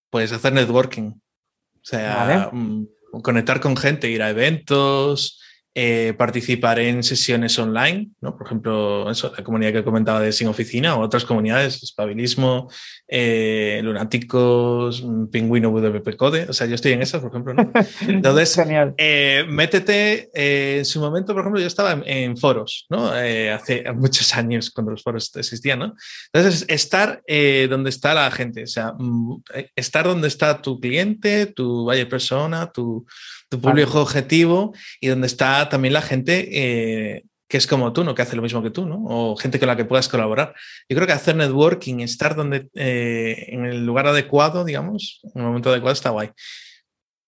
[0.09, 1.11] pues hacer networking.
[1.11, 2.85] O sea, mm,
[3.21, 5.41] conectar con gente, ir a eventos,
[5.73, 8.35] eh, participar en sesiones online, ¿no?
[8.35, 12.69] Por ejemplo, eso, la comunidad que comentaba de Sin Oficina o otras comunidades, espabilismo,
[13.10, 17.72] eh, lunáticos, pingüino WP Code, o sea, yo estoy en esas, por ejemplo, ¿no?
[18.07, 18.93] Entonces, Genial.
[18.97, 23.07] Eh, métete, en su momento, por ejemplo, yo estaba en, foros, ¿no?
[23.07, 25.95] hace muchos años, cuando los foros existían, ¿no?
[26.32, 27.22] Entonces, estar
[27.70, 29.41] donde está la gente, o sea, mm,
[29.76, 33.05] estar donde está tu cliente, tu vaya persona, tu
[33.49, 38.13] tu público objetivo y donde está también la gente eh, que es como tú, ¿no?
[38.13, 39.03] Que hace lo mismo que tú, ¿no?
[39.05, 40.53] O gente con la que puedas colaborar.
[40.87, 45.47] Yo creo que hacer networking, estar donde, eh, en el lugar adecuado, digamos, en el
[45.47, 46.29] momento adecuado está guay.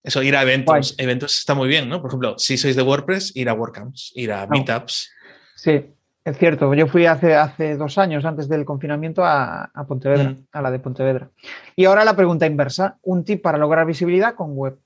[0.03, 2.01] Eso, ir a eventos, eventos está muy bien, ¿no?
[2.01, 5.09] Por ejemplo, si sois de WordPress, ir a WordCamps, ir a Meetups.
[5.55, 5.85] Sí.
[6.23, 10.47] Es cierto, yo fui hace, hace dos años, antes del confinamiento, a, Pontevedra, mm.
[10.51, 11.31] a la de Pontevedra.
[11.75, 14.77] Y ahora la pregunta inversa, un tip para lograr visibilidad con web.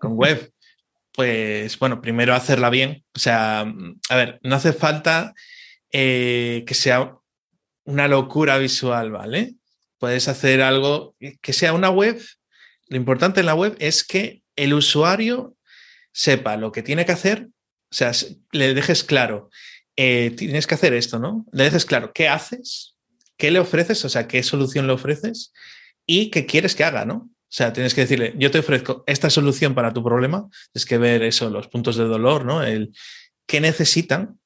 [0.00, 0.50] Con web,
[1.20, 3.04] pues bueno, primero hacerla bien.
[3.14, 3.60] O sea,
[4.08, 5.34] a ver, no hace falta
[5.92, 7.16] eh, que sea
[7.84, 9.54] una locura visual, ¿vale?
[9.98, 12.18] Puedes hacer algo que sea una web.
[12.88, 15.56] Lo importante en la web es que el usuario
[16.12, 17.48] sepa lo que tiene que hacer,
[17.90, 18.12] o sea,
[18.52, 19.50] le dejes claro
[19.96, 21.44] eh, tienes que hacer esto, ¿no?
[21.52, 22.96] Le dices claro qué haces,
[23.36, 25.52] qué le ofreces, o sea, qué solución le ofreces
[26.06, 27.28] y qué quieres que haga, ¿no?
[27.50, 30.98] O sea, tienes que decirle, yo te ofrezco esta solución para tu problema, tienes que
[30.98, 32.62] ver eso, los puntos de dolor, ¿no?
[32.62, 32.92] El
[33.44, 34.38] qué necesitan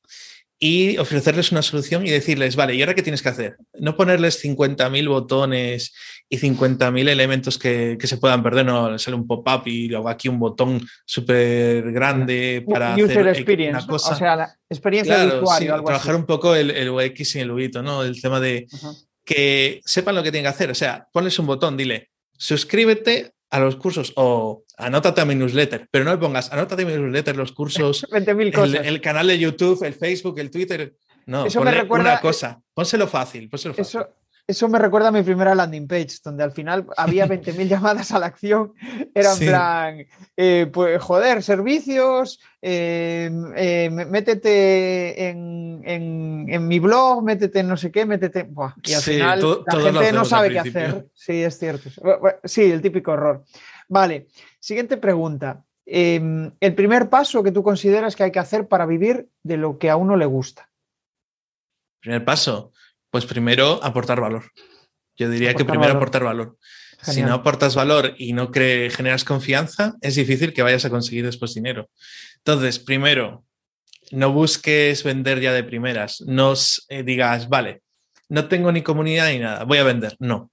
[0.59, 3.59] y ofrecerles una solución y decirles, vale, ¿y ahora qué tienes que hacer?
[3.75, 5.93] No ponerles 50.000 botones
[6.31, 10.39] y 50.000 elementos que, se puedan perder, no, sale un pop-up y luego aquí un
[10.39, 14.15] botón súper grande para hacer una cosa.
[14.15, 15.83] O sea, la experiencia usuario.
[15.85, 18.03] trabajar un poco el, el, UX y el UITO, ¿no?
[18.03, 18.67] El tema de
[19.27, 20.71] que sepan lo que tienen que hacer.
[20.71, 25.89] O sea, ponles un botón, dile, suscríbete a los cursos o anótate a mi newsletter,
[25.91, 29.95] pero no le pongas anótate a mi newsletter, los cursos, el, canal de YouTube, el
[29.95, 30.97] Facebook, el Twitter.
[31.27, 34.01] No, eso me recuerda, una cosa, pónselo fácil, pónselo fácil.
[34.01, 34.09] Eso,
[34.47, 38.19] eso me recuerda a mi primera landing page, donde al final había 20.000 llamadas a
[38.19, 38.75] la acción.
[39.15, 47.69] Era en plan, eh, pues joder, servicios, eh, eh, métete en, mi blog, métete en
[47.69, 48.49] no sé qué, métete.
[48.83, 51.07] y al final la gente no sabe qué hacer.
[51.15, 51.89] Sí, es cierto.
[52.45, 53.45] Sí, el típico error.
[53.89, 54.29] Vale,
[54.61, 55.65] siguiente pregunta.
[55.87, 59.79] Em, el primer paso que tú consideras que hay que hacer para vivir de lo
[59.79, 60.71] que a uno le gusta.
[62.01, 62.73] Primer paso
[63.15, 64.51] pues primero aportar valor.
[65.17, 66.59] Yo diría que primero aportar valor.
[67.01, 71.55] Si no aportas valor y no generas confianza, es difícil que vayas a conseguir después
[71.55, 71.89] dinero.
[72.39, 73.45] Entonces, primero,
[74.11, 76.23] no busques vender ya de primeras.
[76.23, 76.55] No
[76.89, 77.83] eh, digas, vale,
[78.29, 80.17] no tengo ni comunidad ni nada, voy a vender.
[80.19, 80.51] No.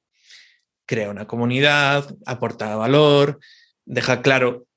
[0.85, 3.39] Crea una comunidad, aporta valor,
[3.85, 4.67] deja claro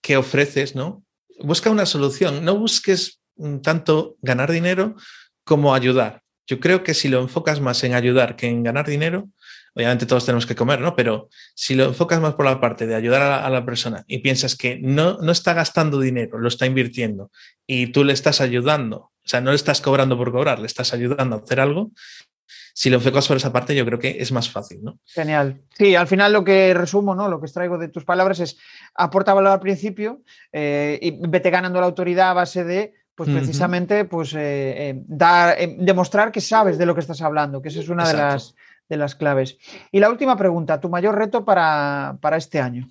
[0.00, 1.02] qué ofreces, ¿no?
[1.40, 2.44] Busca una solución.
[2.44, 4.94] No busques mm, tanto ganar dinero
[5.42, 6.22] como ayudar.
[6.46, 9.28] Yo creo que si lo enfocas más en ayudar que en ganar dinero,
[9.74, 10.96] obviamente todos tenemos que comer, ¿no?
[10.96, 14.56] Pero si lo enfocas más por la parte de ayudar a la, persona y piensas
[14.56, 17.30] que no, no está gastando dinero, lo está invirtiendo
[17.66, 20.94] y tú le estás ayudando, o sea, no le estás cobrando por cobrar, le estás
[20.94, 21.92] ayudando a hacer algo,
[22.78, 24.98] si lo enfocas por esa parte, yo creo que es más fácil, ¿no?
[25.06, 25.62] Genial.
[25.76, 27.26] Sí, al final lo que resumo, ¿no?
[27.26, 28.58] Lo que extraigo de tus palabras es
[28.94, 30.22] aporta valor al principio
[30.52, 35.56] eh, y vete ganando la autoridad a base de pues precisamente pues, eh, eh, dar,
[35.58, 38.54] eh, demostrar que sabes de lo que estás hablando, que esa es una de las,
[38.90, 39.56] de las claves.
[39.90, 42.90] Y la última pregunta, ¿tu mayor reto para, este año?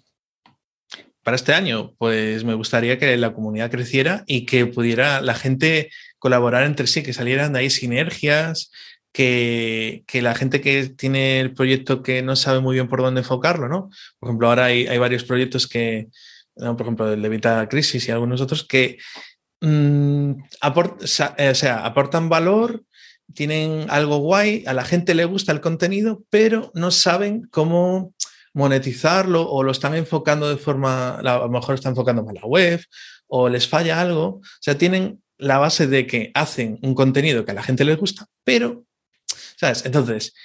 [1.22, 5.92] Para este año, pues me gustaría que la comunidad creciera y que pudiera la gente
[6.18, 8.72] colaborar entre sí, que salieran de ahí sinergias,
[9.12, 13.70] que, la gente que tiene el proyecto que no sabe muy bien por dónde enfocarlo,
[13.70, 13.92] ¿no?
[14.20, 16.08] Por ejemplo, ahora hay, varios proyectos que,
[16.56, 18.98] por ejemplo, el de Vita Crisis y algunos otros, que
[19.66, 20.44] Mm,
[21.38, 22.84] eh, o sea, aportan valor,
[23.34, 28.14] tienen algo guay, a la gente le gusta el contenido, pero no saben cómo
[28.54, 32.80] monetizarlo o lo están enfocando de forma, a lo mejor están enfocando mal la web
[33.26, 34.26] o les falla algo.
[34.28, 37.98] O sea, tienen la base de que hacen un contenido que a la gente les
[37.98, 38.86] gusta, pero,
[39.58, 39.84] ¿sabes?
[39.84, 40.36] Entonces,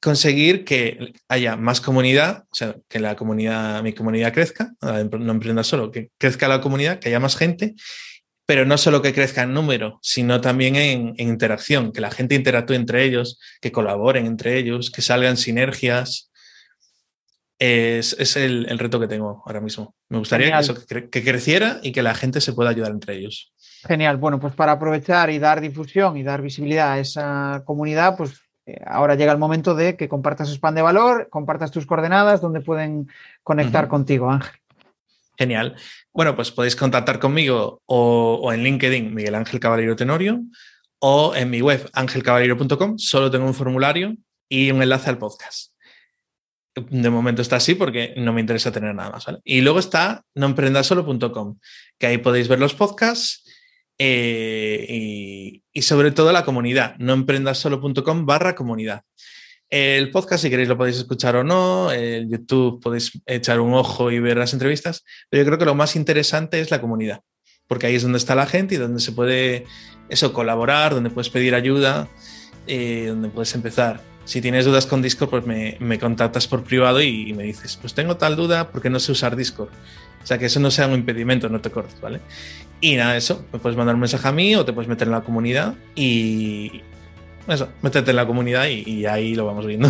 [0.00, 5.64] conseguir que haya más comunidad, o sea, que la comunidad, mi comunidad crezca, no emprenda
[5.64, 7.74] solo, que crezca la comunidad, que haya más gente
[8.48, 12.72] pero no solo que crezca en número, sino también en, interacción, que la gente interactúe
[12.72, 16.32] entre ellos, que colaboren entre ellos, que salgan sinergias.
[17.58, 19.94] Es, el, reto que tengo ahora mismo.
[20.08, 23.52] Me gustaría que, que, creciera y que la gente se pueda ayudar entre ellos.
[23.86, 24.16] Genial.
[24.16, 28.80] Bueno, pues para aprovechar y dar difusión y dar visibilidad a esa comunidad, pues eh,
[28.86, 33.08] ahora llega el momento de que compartas spam de valor, compartas tus coordenadas donde pueden
[33.42, 34.57] conectar contigo, Ángel.
[35.38, 35.76] Genial.
[36.12, 40.42] Bueno, pues podéis contactar conmigo o, en LinkedIn, Miguel Ángel Caballero Tenorio,
[40.98, 42.98] o en mi web, angelcaballero.com.
[42.98, 44.16] Solo tengo un formulario
[44.48, 45.72] y un enlace al podcast.
[46.74, 49.26] De momento está así porque no me interesa tener nada más.
[49.44, 51.58] Y luego está noemprendasolo.com,
[51.98, 53.44] que ahí podéis ver los podcasts
[53.96, 59.02] eh, y, y, sobre todo la comunidad, noemprendasolo.com barra comunidad.
[59.70, 61.90] El podcast, si queréis, lo podéis escuchar o no.
[61.90, 65.04] El YouTube podéis echar un ojo y ver las entrevistas.
[65.28, 67.20] Pero yo creo que lo más interesante es la comunidad,
[67.66, 69.66] porque ahí es donde está la gente y donde se puede
[70.08, 72.08] eso colaborar, donde puedes pedir ayuda,
[72.66, 74.00] eh, donde puedes empezar.
[74.24, 77.94] si tienes dudas con Discord, pues me, contactas por privado y, y, me dices, pues
[77.94, 79.70] tengo tal duda porque no sé usar Discord.
[80.22, 82.20] O sea, que eso no sea un impedimento, no te cortes, ¿vale?
[82.80, 85.12] Y nada, eso, me puedes mandar un mensaje a mí o te puedes meter en
[85.12, 86.82] la comunidad y...
[87.48, 89.88] Eso, métete en la comunidad y, y ahí lo vamos viendo.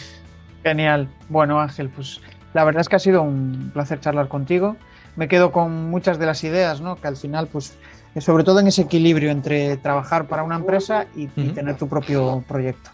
[0.64, 1.08] Genial.
[1.28, 2.20] Bueno, Ángel, pues
[2.54, 4.76] la verdad es que ha sido un placer charlar contigo.
[5.14, 6.96] Me quedo con muchas de las ideas, ¿no?
[6.96, 7.76] Que al final, pues,
[8.18, 11.50] sobre todo en ese equilibrio entre trabajar para una empresa y, uh -huh.
[11.50, 12.90] y tener tu propio proyecto.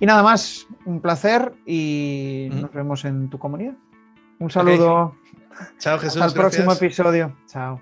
[0.00, 2.60] Y nada más, un placer y uh -huh.
[2.62, 3.74] nos vemos en tu comunidad.
[4.38, 5.14] Un saludo.
[5.52, 5.66] Okay.
[5.78, 6.20] Chao, Jesús.
[6.20, 6.64] Hasta el gracias.
[6.64, 7.36] próximo episodio.
[7.46, 7.80] Chao.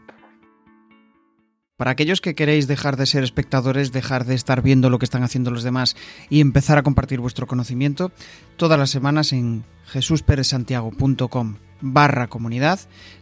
[1.77, 5.25] Para aquellos que queréis dejar de ser espectadores, dejar de estar viendo lo que están
[5.25, 5.97] haciendo los demás
[6.31, 8.13] y empezar a compartir vuestro conocimiento,
[8.57, 12.79] todas las semanas en jesusperezsantiago.com barra comunidad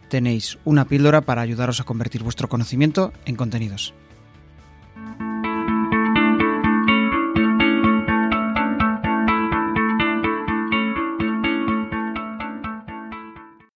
[0.07, 3.95] tenéis una píldora para ayudaros a convertir vuestro conocimiento en contenidos.